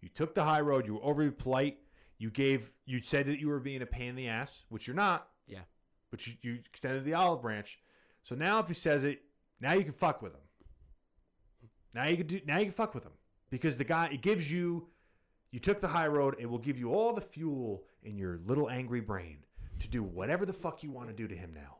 You 0.00 0.08
took 0.08 0.34
the 0.34 0.44
high 0.44 0.60
road, 0.60 0.86
you 0.86 0.94
were 0.94 1.04
overly 1.04 1.30
polite, 1.30 1.78
you 2.18 2.30
gave 2.30 2.70
you 2.84 3.00
said 3.00 3.26
that 3.26 3.40
you 3.40 3.48
were 3.48 3.60
being 3.60 3.82
a 3.82 3.86
pain 3.86 4.10
in 4.10 4.16
the 4.16 4.28
ass, 4.28 4.64
which 4.68 4.86
you're 4.86 4.94
not. 4.94 5.28
Yeah. 5.46 5.60
But 6.10 6.26
you, 6.26 6.34
you 6.42 6.58
extended 6.66 7.04
the 7.04 7.14
olive 7.14 7.42
branch. 7.42 7.78
So 8.22 8.34
now 8.34 8.58
if 8.60 8.68
he 8.68 8.74
says 8.74 9.04
it, 9.04 9.22
now 9.60 9.72
you 9.72 9.82
can 9.82 9.92
fuck 9.92 10.22
with 10.22 10.32
him. 10.32 10.40
Now 11.94 12.06
you 12.06 12.16
can 12.16 12.26
do 12.26 12.40
now 12.46 12.58
you 12.58 12.66
can 12.66 12.72
fuck 12.72 12.94
with 12.94 13.04
him. 13.04 13.12
Because 13.54 13.78
the 13.78 13.84
guy 13.84 14.08
it 14.12 14.20
gives 14.20 14.50
you 14.50 14.88
you 15.52 15.60
took 15.60 15.80
the 15.80 15.86
high 15.86 16.08
road, 16.08 16.34
it 16.40 16.46
will 16.46 16.58
give 16.58 16.76
you 16.76 16.92
all 16.92 17.12
the 17.12 17.20
fuel 17.20 17.84
in 18.02 18.18
your 18.18 18.40
little 18.46 18.68
angry 18.68 19.00
brain 19.00 19.38
to 19.78 19.86
do 19.86 20.02
whatever 20.02 20.44
the 20.44 20.52
fuck 20.52 20.82
you 20.82 20.90
want 20.90 21.06
to 21.06 21.14
do 21.14 21.28
to 21.28 21.36
him 21.36 21.52
now. 21.54 21.76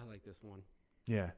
I 0.00 0.08
like 0.08 0.22
this 0.24 0.38
one. 0.42 0.62
Yeah. 1.06 1.32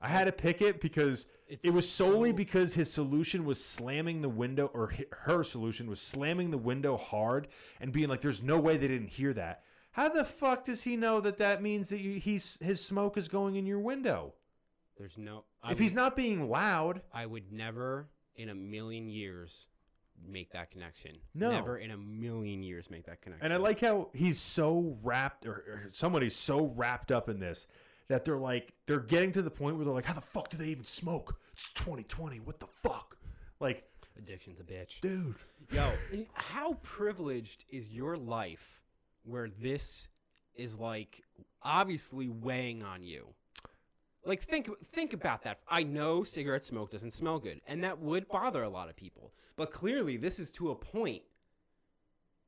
I 0.00 0.08
had 0.08 0.24
to 0.24 0.32
pick 0.32 0.60
it 0.60 0.80
because 0.80 1.26
It's 1.46 1.64
it 1.64 1.72
was 1.72 1.88
solely 1.88 2.30
so- 2.30 2.36
because 2.36 2.74
his 2.74 2.92
solution 2.92 3.44
was 3.44 3.64
slamming 3.64 4.20
the 4.22 4.28
window, 4.28 4.66
or 4.74 4.92
her 5.22 5.44
solution 5.44 5.88
was 5.88 6.00
slamming 6.00 6.50
the 6.50 6.58
window 6.58 6.96
hard 6.96 7.46
and 7.80 7.92
being 7.92 8.08
like, 8.08 8.20
"There's 8.22 8.42
no 8.42 8.58
way 8.58 8.76
they 8.76 8.88
didn't 8.88 9.10
hear 9.10 9.32
that." 9.34 9.62
How 9.92 10.08
the 10.08 10.24
fuck 10.24 10.64
does 10.64 10.82
he 10.82 10.96
know 10.96 11.20
that 11.20 11.38
that 11.38 11.62
means 11.62 11.90
that 11.90 12.00
you, 12.00 12.18
he's 12.18 12.58
his 12.60 12.84
smoke 12.84 13.16
is 13.16 13.28
going 13.28 13.54
in 13.54 13.64
your 13.66 13.78
window? 13.78 14.34
There's 14.96 15.16
no. 15.16 15.44
I 15.62 15.70
if 15.70 15.78
he's 15.78 15.94
not 15.94 16.16
being 16.16 16.50
loud, 16.50 17.02
I 17.12 17.26
would 17.26 17.52
never 17.52 18.08
in 18.36 18.48
a 18.48 18.54
million 18.54 19.08
years 19.08 19.66
make 20.28 20.52
that 20.52 20.70
connection. 20.70 21.16
No. 21.34 21.50
Never 21.50 21.78
in 21.78 21.90
a 21.90 21.96
million 21.96 22.62
years 22.62 22.88
make 22.90 23.06
that 23.06 23.20
connection. 23.22 23.44
and 23.44 23.52
I 23.52 23.56
like 23.56 23.80
how 23.80 24.08
he's 24.12 24.40
so 24.40 24.96
wrapped, 25.02 25.46
or, 25.46 25.52
or 25.52 25.88
somebody's 25.92 26.36
so 26.36 26.72
wrapped 26.76 27.10
up 27.10 27.28
in 27.28 27.40
this 27.40 27.66
that 28.08 28.24
they're 28.24 28.38
like, 28.38 28.72
they're 28.86 29.00
getting 29.00 29.32
to 29.32 29.42
the 29.42 29.50
point 29.50 29.76
where 29.76 29.84
they're 29.84 29.94
like, 29.94 30.04
"How 30.04 30.12
the 30.14 30.20
fuck 30.20 30.50
do 30.50 30.56
they 30.56 30.66
even 30.68 30.84
smoke? 30.84 31.38
It's 31.52 31.70
2020. 31.70 32.38
What 32.40 32.60
the 32.60 32.66
fuck?" 32.82 33.16
Like, 33.60 33.84
addiction's 34.18 34.60
a 34.60 34.64
bitch. 34.64 35.00
dude. 35.00 35.34
Yo, 35.72 35.90
how 36.34 36.74
privileged 36.82 37.64
is 37.70 37.88
your 37.88 38.16
life 38.16 38.82
where 39.24 39.48
this 39.48 40.08
is 40.54 40.76
like 40.76 41.22
obviously 41.62 42.28
weighing 42.28 42.82
on 42.82 43.02
you? 43.02 43.26
Like 44.26 44.42
think 44.42 44.68
think 44.92 45.12
about 45.12 45.42
that. 45.42 45.60
I 45.68 45.82
know 45.82 46.22
cigarette 46.22 46.64
smoke 46.64 46.90
doesn't 46.90 47.12
smell 47.12 47.38
good, 47.38 47.60
and 47.66 47.84
that 47.84 47.98
would 47.98 48.28
bother 48.28 48.62
a 48.62 48.68
lot 48.68 48.88
of 48.88 48.96
people. 48.96 49.32
But 49.56 49.70
clearly, 49.70 50.16
this 50.16 50.38
is 50.38 50.50
to 50.52 50.70
a 50.70 50.74
point 50.74 51.22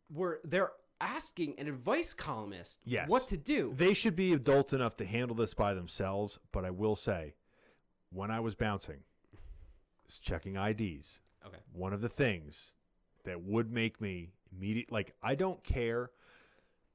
where 0.09 0.39
they're 0.45 0.73
asking 1.01 1.59
an 1.59 1.69
advice 1.69 2.15
columnist 2.15 2.81
Yes. 2.85 3.09
what 3.11 3.29
to 3.29 3.37
do. 3.37 3.75
They 3.77 3.93
should 3.93 4.17
be 4.17 4.33
adult 4.33 4.73
enough 4.73 4.97
to 4.97 5.05
handle 5.05 5.37
this 5.37 5.53
by 5.53 5.75
themselves, 5.75 6.39
but 6.53 6.65
I 6.65 6.71
will 6.71 6.97
say, 6.97 7.35
when 8.11 8.31
I 8.31 8.41
was 8.41 8.55
bouncing, 8.55 9.01
was 10.07 10.19
checking 10.19 10.57
IDs. 10.57 11.21
Okay. 11.45 11.59
One 11.73 11.93
of 11.93 12.01
the 12.01 12.09
things 12.09 12.75
that 13.25 13.43
would 13.43 13.71
make 13.71 14.01
me 14.01 14.33
immediate, 14.51 14.91
like 14.91 15.15
I 15.23 15.35
don't 15.35 15.63
care 15.63 16.11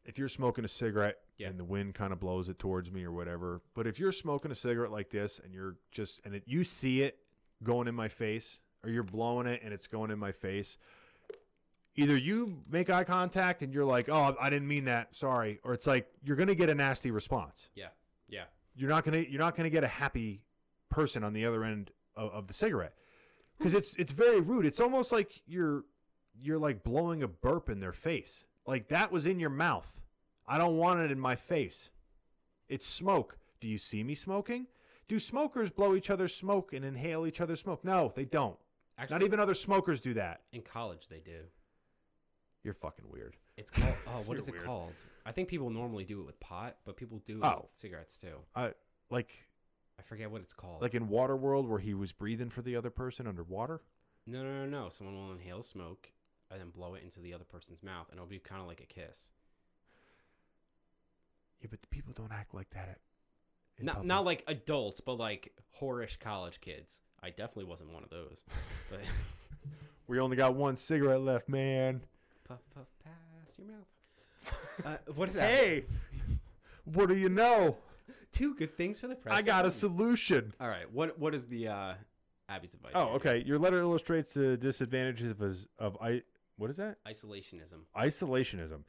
if 0.05 0.17
you're 0.17 0.27
smoking 0.29 0.65
a 0.65 0.67
cigarette 0.67 1.17
Yeah. 1.37 1.47
and 1.49 1.59
the 1.59 1.63
wind 1.63 1.93
kind 1.93 2.11
of 2.13 2.19
blows 2.19 2.49
it 2.49 2.57
towards 2.59 2.91
me 2.91 3.03
or 3.03 3.11
whatever. 3.11 3.61
But 3.75 3.87
if 3.87 3.99
you're 3.99 4.11
smoking 4.11 4.51
a 4.51 4.55
cigarette 4.55 4.91
like 4.91 5.09
this 5.09 5.39
and 5.43 5.53
you're 5.53 5.75
just 5.91 6.21
and 6.25 6.35
it, 6.35 6.43
you 6.45 6.63
see 6.63 7.01
it 7.03 7.19
going 7.63 7.87
in 7.87 7.95
my 7.95 8.07
face, 8.07 8.59
or 8.83 8.89
you're 8.89 9.03
blowing 9.03 9.45
it 9.47 9.61
and 9.63 9.73
it's 9.73 9.85
going 9.87 10.09
in 10.11 10.17
my 10.17 10.31
face, 10.31 10.77
either 11.95 12.17
you 12.17 12.57
make 12.69 12.89
eye 12.89 13.03
contact 13.03 13.61
and 13.61 13.73
you're 13.73 13.85
like, 13.85 14.09
"Oh, 14.09 14.35
I 14.39 14.49
didn't 14.49 14.67
mean 14.67 14.85
that. 14.85 15.15
Sorry," 15.15 15.59
or 15.63 15.73
it's 15.73 15.85
like 15.87 16.07
you're 16.23 16.35
going 16.37 16.47
to 16.47 16.55
get 16.55 16.69
a 16.69 16.75
nasty 16.75 17.11
response. 17.11 17.69
Yeah. 17.75 17.89
Yeah. 18.27 18.45
You're 18.75 18.89
not 18.89 19.03
going 19.03 19.23
to 19.23 19.29
you're 19.29 19.39
not 19.41 19.55
going 19.55 19.65
to 19.65 19.69
get 19.69 19.83
a 19.83 19.87
happy 19.87 20.41
person 20.89 21.23
on 21.23 21.33
the 21.33 21.45
other 21.45 21.63
end 21.63 21.91
of, 22.15 22.31
of 22.31 22.47
the 22.47 22.53
cigarette 22.53 22.93
because 23.57 23.73
it's 23.73 23.93
it's 23.95 24.11
very 24.13 24.39
rude. 24.39 24.65
It's 24.65 24.79
almost 24.79 25.11
like 25.11 25.41
you're 25.45 25.83
you're 26.41 26.57
like 26.57 26.83
blowing 26.83 27.21
a 27.23 27.27
burp 27.27 27.69
in 27.69 27.79
their 27.79 27.91
face. 27.91 28.45
Like 28.65 28.87
that 28.89 29.11
was 29.11 29.25
in 29.25 29.39
your 29.39 29.49
mouth. 29.49 29.91
I 30.47 30.57
don't 30.57 30.77
want 30.77 30.99
it 30.99 31.11
in 31.11 31.19
my 31.19 31.35
face. 31.35 31.89
It's 32.69 32.87
smoke. 32.87 33.37
Do 33.59 33.67
you 33.67 33.77
see 33.77 34.03
me 34.03 34.15
smoking? 34.15 34.67
Do 35.07 35.19
smokers 35.19 35.69
blow 35.71 35.95
each 35.95 36.09
other's 36.09 36.33
smoke 36.33 36.73
and 36.73 36.85
inhale 36.85 37.27
each 37.27 37.41
other's 37.41 37.59
smoke? 37.59 37.83
No, 37.83 38.11
they 38.15 38.25
don't. 38.25 38.55
Actually, 38.97 39.15
Not 39.15 39.23
even 39.23 39.39
other 39.39 39.53
smokers 39.53 39.99
do 40.01 40.13
that. 40.15 40.41
in 40.53 40.61
college 40.61 41.07
they 41.09 41.19
do. 41.19 41.41
You're 42.63 42.73
fucking 42.73 43.05
weird. 43.09 43.35
It's 43.57 43.71
called. 43.71 43.95
Oh, 44.07 44.21
what 44.25 44.37
is 44.37 44.47
it 44.47 44.51
weird. 44.53 44.65
called? 44.65 44.93
I 45.25 45.31
think 45.31 45.47
people 45.49 45.69
normally 45.69 46.03
do 46.03 46.19
it 46.21 46.25
with 46.25 46.39
pot, 46.39 46.77
but 46.85 46.95
people 46.97 47.19
do 47.25 47.37
it 47.37 47.43
Oh. 47.45 47.61
with 47.63 47.71
cigarettes 47.71 48.17
too. 48.17 48.35
I 48.55 48.71
like 49.09 49.31
I 49.99 50.03
forget 50.03 50.31
what 50.31 50.41
it's 50.41 50.53
called. 50.53 50.81
like 50.81 50.95
in 50.95 51.07
Waterworld 51.07 51.67
where 51.67 51.79
he 51.79 51.93
was 51.93 52.11
breathing 52.11 52.49
for 52.49 52.61
the 52.61 52.75
other 52.75 52.89
person 52.89 53.27
underwater. 53.27 53.81
No, 54.27 54.43
no, 54.43 54.65
no, 54.65 54.83
no. 54.83 54.89
Someone 54.89 55.15
will 55.15 55.31
inhale 55.33 55.63
smoke 55.63 56.11
and 56.51 56.59
then 56.59 56.69
blow 56.69 56.95
it 56.95 57.03
into 57.03 57.19
the 57.19 57.33
other 57.33 57.43
person's 57.43 57.81
mouth, 57.83 58.07
and 58.09 58.17
it'll 58.17 58.27
be 58.27 58.39
kind 58.39 58.61
of 58.61 58.67
like 58.67 58.81
a 58.81 58.85
kiss. 58.85 59.29
Yeah, 61.61 61.67
but 61.69 61.79
people 61.89 62.13
don't 62.13 62.31
act 62.31 62.53
like 62.53 62.69
that. 62.71 62.99
At, 63.79 63.85
Not, 63.85 63.93
public. 63.95 64.07
not 64.07 64.25
like 64.25 64.43
adults, 64.47 64.99
but 64.99 65.13
like 65.17 65.53
whorish 65.79 66.19
college 66.19 66.59
kids. 66.61 66.99
I 67.23 67.29
definitely 67.29 67.65
wasn't 67.65 67.93
one 67.93 68.03
of 68.03 68.09
those. 68.09 68.43
But 68.89 69.01
we 70.07 70.19
only 70.19 70.37
got 70.37 70.55
one 70.55 70.75
cigarette 70.77 71.21
left, 71.21 71.47
man. 71.49 72.01
puff, 72.47 72.59
puff, 72.75 72.87
pass 73.03 73.53
your 73.57 73.67
mouth. 73.67 73.85
Uh, 74.85 74.97
what 75.13 75.29
is 75.29 75.35
that? 75.35 75.51
Hey, 75.51 75.85
what 76.85 77.07
do 77.07 77.15
you 77.15 77.29
know? 77.29 77.77
two 78.31 78.55
good 78.55 78.75
things 78.75 78.99
for 78.99 79.07
the 79.07 79.15
press. 79.15 79.35
I 79.35 79.41
got 79.41 79.65
a 79.65 79.71
solution. 79.71 80.53
All 80.59 80.67
right. 80.67 80.91
What 80.91 81.19
What 81.19 81.35
is 81.35 81.45
the 81.45 81.67
uh, 81.67 81.93
Abby's 82.49 82.73
advice? 82.73 82.93
Oh, 82.95 83.05
here? 83.07 83.15
okay. 83.15 83.43
Your 83.45 83.59
letter 83.59 83.79
illustrates 83.79 84.33
the 84.33 84.57
disadvantages 84.57 85.31
of 85.31 85.57
of 85.77 85.97
I. 86.01 86.23
What 86.61 86.69
is 86.69 86.77
that? 86.77 86.97
Isolationism. 87.07 87.85
Isolationism. 87.97 88.83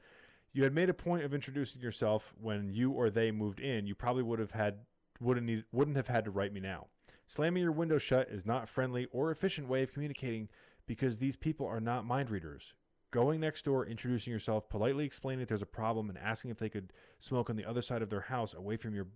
You 0.53 0.63
had 0.63 0.75
made 0.75 0.91
a 0.91 0.95
point 0.95 1.25
of 1.25 1.33
introducing 1.33 1.81
yourself 1.81 2.35
when 2.39 2.69
you 2.69 2.91
or 2.91 3.09
they 3.09 3.31
moved 3.31 3.61
in. 3.61 3.87
You 3.87 3.95
probably 3.95 4.23
would 4.23 4.41
have 4.41 4.51
had 4.51 4.81
wouldn't 5.23 5.47
need, 5.47 5.65
wouldn't 5.73 5.97
have 5.97 6.09
had 6.09 6.27
to 6.27 6.31
write 6.31 6.53
me 6.53 6.61
now. 6.61 6.89
Slamming 7.25 7.63
your 7.63 7.73
window 7.73 7.97
shut 7.97 8.29
is 8.29 8.45
not 8.45 8.65
a 8.65 8.67
friendly 8.67 9.07
or 9.11 9.31
efficient 9.31 9.69
way 9.69 9.83
of 9.83 9.91
communicating 9.91 10.51
because 10.87 11.17
these 11.17 11.35
people 11.35 11.67
are 11.67 11.81
not 11.81 12.05
mind 12.05 12.29
readers. 12.29 12.75
Going 13.11 13.41
next 13.41 13.65
door, 13.65 13.87
introducing 13.87 14.35
yourself, 14.35 14.69
politely 14.69 15.07
explaining 15.07 15.41
if 15.41 15.49
there's 15.49 15.63
a 15.63 15.67
problem, 15.67 16.11
and 16.11 16.19
asking 16.19 16.51
if 16.51 16.59
they 16.59 16.69
could 16.69 16.93
smoke 17.21 17.49
on 17.49 17.57
the 17.57 17.65
other 17.65 17.81
side 17.81 18.03
of 18.03 18.11
their 18.11 18.21
house 18.21 18.53
away 18.53 18.77
from 18.77 18.95
your 18.95 19.07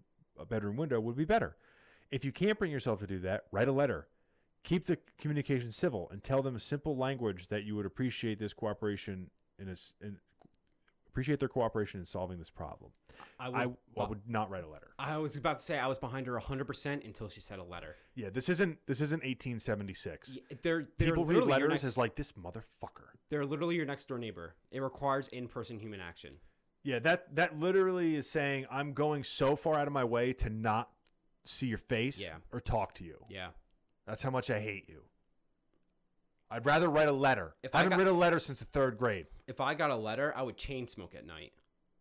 uh, 0.41 0.47
bedroom 0.47 0.77
window 0.77 0.99
would 0.99 1.17
be 1.17 1.27
better. 1.27 1.59
If 2.11 2.25
you 2.25 2.33
can't 2.33 2.59
bring 2.59 2.73
yourself 2.73 3.01
to 3.01 3.07
do 3.07 3.19
that, 3.19 3.45
write 3.53 3.69
a 3.69 3.73
letter. 3.73 4.09
Keep 4.67 4.85
the 4.87 4.99
communication 5.19 5.73
civil 5.73 6.09
and 6.13 6.23
tell 6.23 6.43
them 6.43 6.55
a 6.57 6.61
simple 6.61 6.97
language 6.97 7.49
that 7.49 7.65
you 7.65 7.75
would 7.77 7.87
appreciate 7.87 8.39
this 8.39 8.53
cooperation 8.53 9.31
in, 9.59 9.69
a 9.69 9.77
in 10.05 10.17
appreciate 11.09 11.39
their 11.41 11.49
cooperation 11.49 11.99
in 12.01 12.05
solving 12.05 12.39
this 12.39 12.51
problem. 12.51 12.91
I 13.41 13.49
was, 13.49 13.69
I, 13.97 14.03
I 14.03 14.09
would 14.09 14.21
not 14.29 14.51
write 14.51 14.65
a 14.65 14.69
letter. 14.69 14.89
I 14.99 15.17
was 15.17 15.37
about 15.37 15.61
to 15.61 15.65
say 15.65 15.79
I 15.79 15.87
was 15.87 15.99
behind 15.99 16.27
her 16.27 16.39
100% 16.39 17.05
until 17.07 17.29
she 17.31 17.41
said 17.41 17.59
a 17.59 17.65
letter. 17.65 17.97
Yeah, 18.15 18.29
this 18.31 18.49
isn't 18.51 18.77
this 18.87 19.01
isn't 19.01 19.23
1876. 19.23 20.31
Y- 20.51 20.57
They're, 20.63 20.89
they're 20.99 21.09
People 21.09 21.25
read 21.25 21.45
letters 21.45 21.71
next, 21.71 21.85
as 21.85 21.97
like 21.97 22.17
this 22.17 22.33
motherfucker. 22.33 23.15
they're 23.31 23.47
literally 23.47 23.77
your 23.77 23.87
next 23.87 24.09
door 24.09 24.19
neighbor. 24.19 24.57
It 24.71 24.81
requires 24.83 25.29
in-person 25.29 25.79
human 25.79 26.01
action. 26.01 26.35
Yeah, 26.83 26.99
that 27.01 27.35
that 27.37 27.59
literally 27.59 28.17
is 28.17 28.29
saying 28.29 28.67
I'm 28.71 28.93
going 28.93 29.23
so 29.25 29.57
far 29.57 29.75
out 29.77 29.87
of 29.87 29.93
my 29.93 30.05
way 30.05 30.33
to 30.35 30.51
not 30.51 30.91
see 31.45 31.69
your 31.69 31.79
face 31.79 32.19
Yeah. 32.19 32.37
or 32.53 32.61
talk 32.61 32.95
to 32.97 33.05
you. 33.05 33.17
Yeah. 33.31 33.49
That's 34.07 34.23
how 34.23 34.31
much 34.31 34.51
I 34.51 34.61
hate 34.61 34.89
you. 34.89 35.03
I'd 36.51 36.65
rather 36.65 36.89
write 36.89 37.09
a 37.09 37.13
letter. 37.13 37.57
If 37.63 37.75
I 37.75 37.79
I 37.79 37.83
haven't 37.83 37.91
got- 37.91 37.99
written 37.99 38.15
a 38.15 38.19
letter 38.19 38.39
since 38.39 38.61
the 38.61 38.65
third 38.67 38.99
grade. 38.99 39.27
If 39.49 39.61
I 39.61 39.75
got 39.75 39.91
a 39.91 39.97
letter, 39.97 40.33
I 40.37 40.43
would 40.43 40.57
chain 40.57 40.87
smoke 40.87 41.15
at 41.15 41.27
night. 41.27 41.53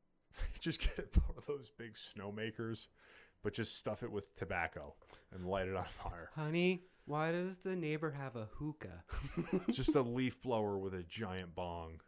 just 0.60 0.80
get 0.82 1.16
one 1.28 1.38
of 1.38 1.46
those 1.48 1.72
big 1.78 1.98
snow 1.98 2.32
makers, 2.32 2.90
but 3.44 3.54
just 3.54 3.78
stuff 3.78 4.04
it 4.04 4.12
with 4.12 4.36
tobacco 4.36 4.94
and 5.34 5.48
light 5.48 5.68
it 5.68 5.76
on 5.76 5.86
fire. 6.04 6.30
Honey, 6.36 6.84
why 7.06 7.32
does 7.32 7.58
the 7.60 7.76
neighbor 7.76 8.12
have 8.12 8.36
a 8.36 8.48
hookah? 8.58 9.04
just 9.72 9.96
a 9.96 10.02
leaf 10.02 10.40
blower 10.42 10.78
with 10.78 10.94
a 10.94 11.04
giant 11.04 11.56
bong. 11.56 12.02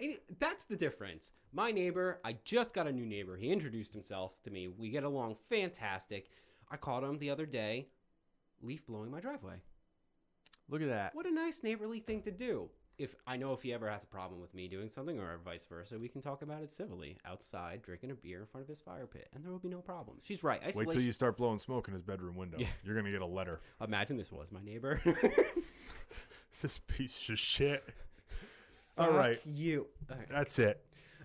And 0.00 0.16
That's 0.38 0.64
the 0.64 0.76
difference. 0.76 1.30
My 1.52 1.70
neighbor, 1.72 2.20
I 2.24 2.36
just 2.44 2.72
got 2.72 2.86
a 2.86 2.92
new 2.92 3.04
neighbor. 3.04 3.36
He 3.36 3.50
introduced 3.52 3.92
himself 3.92 4.42
to 4.44 4.50
me. 4.50 4.66
We 4.68 4.88
get 4.88 5.04
along 5.04 5.36
fantastic. 5.50 6.30
I 6.70 6.78
called 6.78 7.04
him 7.04 7.18
the 7.18 7.28
other 7.30 7.44
day, 7.44 7.88
leaf 8.62 8.86
blowing 8.86 9.10
my 9.10 9.20
driveway. 9.20 9.54
Look 10.68 10.82
at 10.82 10.88
that. 10.88 11.14
What 11.14 11.26
a 11.26 11.30
nice 11.30 11.62
neighborly 11.62 12.00
thing 12.00 12.22
to 12.22 12.30
do. 12.30 12.68
If 12.98 13.14
I 13.26 13.36
know 13.36 13.52
if 13.52 13.62
he 13.62 13.72
ever 13.72 13.90
has 13.90 14.04
a 14.04 14.06
problem 14.06 14.40
with 14.40 14.54
me 14.54 14.68
doing 14.68 14.88
something 14.90 15.18
or 15.18 15.40
vice 15.44 15.64
versa, 15.64 15.98
we 15.98 16.08
can 16.08 16.20
talk 16.20 16.42
about 16.42 16.62
it 16.62 16.70
civilly 16.70 17.16
outside, 17.24 17.82
drinking 17.82 18.10
a 18.10 18.14
beer 18.14 18.40
in 18.40 18.46
front 18.46 18.62
of 18.62 18.68
his 18.68 18.80
fire 18.80 19.06
pit, 19.06 19.28
and 19.34 19.42
there 19.42 19.50
will 19.50 19.58
be 19.58 19.68
no 19.68 19.80
problem. 19.80 20.18
She's 20.22 20.44
right. 20.44 20.60
Wait 20.74 20.90
till 20.90 21.00
you 21.00 21.12
start 21.12 21.36
blowing 21.36 21.58
smoke 21.58 21.88
in 21.88 21.94
his 21.94 22.02
bedroom 22.02 22.36
window. 22.36 22.58
Yeah. 22.60 22.68
You're 22.84 22.94
gonna 22.94 23.10
get 23.10 23.22
a 23.22 23.26
letter. 23.26 23.60
Imagine 23.82 24.18
this 24.18 24.30
was 24.30 24.52
my 24.52 24.62
neighbor. 24.62 25.00
This 26.62 26.78
piece 26.78 27.28
of 27.28 27.40
shit. 27.40 27.84
All 28.96 29.08
Fuck 29.08 29.16
right. 29.16 29.40
you. 29.44 29.88
All 30.08 30.16
right. 30.16 30.28
That's 30.30 30.60
it. 30.60 30.80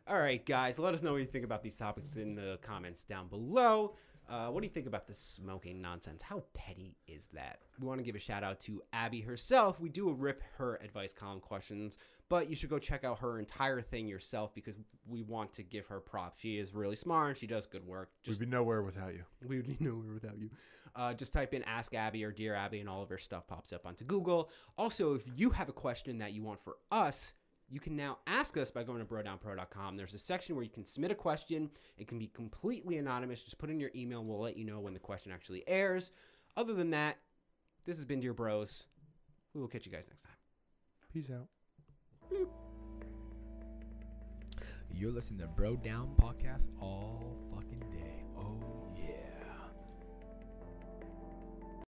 All 0.08 0.17
right, 0.17 0.43
guys, 0.43 0.80
let 0.80 0.95
us 0.95 1.04
know 1.04 1.12
what 1.12 1.17
you 1.17 1.28
think 1.28 1.45
about 1.45 1.62
these 1.62 1.76
topics 1.76 2.15
in 2.15 2.34
the 2.34 2.58
comments 2.63 3.04
down 3.04 3.28
below. 3.28 3.93
Uh, 4.30 4.48
what 4.48 4.62
do 4.62 4.68
you 4.68 4.74
think 4.74 4.88
about 4.88 5.08
this 5.08 5.20
smoking 5.20 5.82
nonsense? 5.82 6.22
How 6.22 6.44
petty 6.54 6.98
is 7.08 7.28
that? 7.34 7.60
We 7.80 7.88
want 7.88 8.00
to 8.00 8.04
give 8.04 8.16
a 8.16 8.20
shout 8.20 8.44
out 8.44 8.60
to 8.62 8.82
Abby 8.92 9.22
herself. 9.22 9.80
We 9.80 9.90
do 9.90 10.12
rip 10.12 10.42
her 10.58 10.80
advice 10.84 11.13
column 11.13 11.40
questions, 11.40 11.98
but 12.28 12.50
you 12.50 12.56
should 12.56 12.70
go 12.70 12.78
check 12.78 13.06
out 13.06 13.20
her 13.20 13.40
entire 13.40 13.82
thing 13.82 14.08
yourself 14.08 14.54
because 14.54 14.76
we 15.08 15.22
want 15.24 15.54
to 15.54 15.63
give 15.63 15.88
her 15.88 16.02
props. 16.02 16.42
She 16.42 16.58
is 16.58 16.74
really 16.74 16.98
smart 16.98 17.30
and 17.30 17.38
she 17.38 17.48
does 17.48 17.66
good 17.66 17.88
work. 17.88 18.10
Just 18.24 18.40
We'd 18.40 18.50
be 18.50 18.52
nowhere 18.52 18.82
without 18.82 19.13
you. 19.13 19.24
we 19.48 19.58
would 19.58 19.68
be 19.68 19.78
nowhere 19.80 20.13
without 20.13 20.38
you. 20.38 20.50
Uh, 20.94 21.13
just 21.13 21.32
type 21.32 21.54
in 21.54 21.63
Ask 21.63 21.94
Abby 21.94 22.24
or 22.24 22.32
Dear 22.32 22.56
Abby, 22.56 22.80
and 22.80 22.90
all 22.90 23.04
of 23.04 23.10
her 23.10 23.20
stuff 23.20 23.48
pops 23.48 23.72
up 23.72 23.86
onto 23.86 24.04
Google. 24.04 24.50
Also, 24.78 25.13
if 25.13 25.22
you 25.36 25.52
have 25.52 25.70
a 25.70 25.74
question 25.74 26.18
that 26.18 26.34
you 26.34 26.42
want 26.42 26.60
for 26.63 26.78
us, 26.92 27.34
you 27.69 27.80
can 27.80 27.95
now 27.95 28.19
ask 28.27 28.56
us 28.58 28.71
by 28.71 28.84
going 28.84 28.99
to 28.99 29.06
brodownpro.com. 29.06 29.97
There's 29.97 30.13
a 30.13 30.19
section 30.19 30.56
where 30.56 30.63
you 30.63 30.69
can 30.69 30.86
submit 30.86 31.12
a 31.12 31.15
question. 31.15 31.69
It 31.97 32.08
can 32.08 32.17
be 32.17 32.27
completely 32.27 32.97
anonymous. 32.97 33.41
Just 33.41 33.58
put 33.58 33.69
in 33.69 33.80
your 33.80 33.91
email, 33.95 34.19
and 34.19 34.30
we'll 34.30 34.39
let 34.39 34.58
you 34.58 34.63
know 34.63 34.80
when 34.80 34.93
the 34.93 34.99
question 34.99 35.32
actually 35.32 35.67
airs. 35.67 36.12
Other 36.56 36.73
than 36.73 36.91
that, 36.91 37.17
this 37.86 37.97
has 37.97 38.06
been 38.06 38.19
Dear 38.19 38.34
Bros. 38.34 38.86
We 39.53 39.62
will 39.62 39.67
catch 39.67 39.86
you 39.86 39.91
guys 39.91 40.06
next 40.08 40.21
time. 40.21 40.32
Peace 41.13 41.30
out. 41.30 41.47
You're 44.93 45.12
listening 45.12 45.41
to 45.41 45.47
Bro 45.47 45.77
Down 45.77 46.10
Podcast 46.19 46.69
all 46.82 47.38
fucking 47.53 47.80
day. 47.91 48.23
Oh, 48.38 48.58
yeah. 48.71 48.87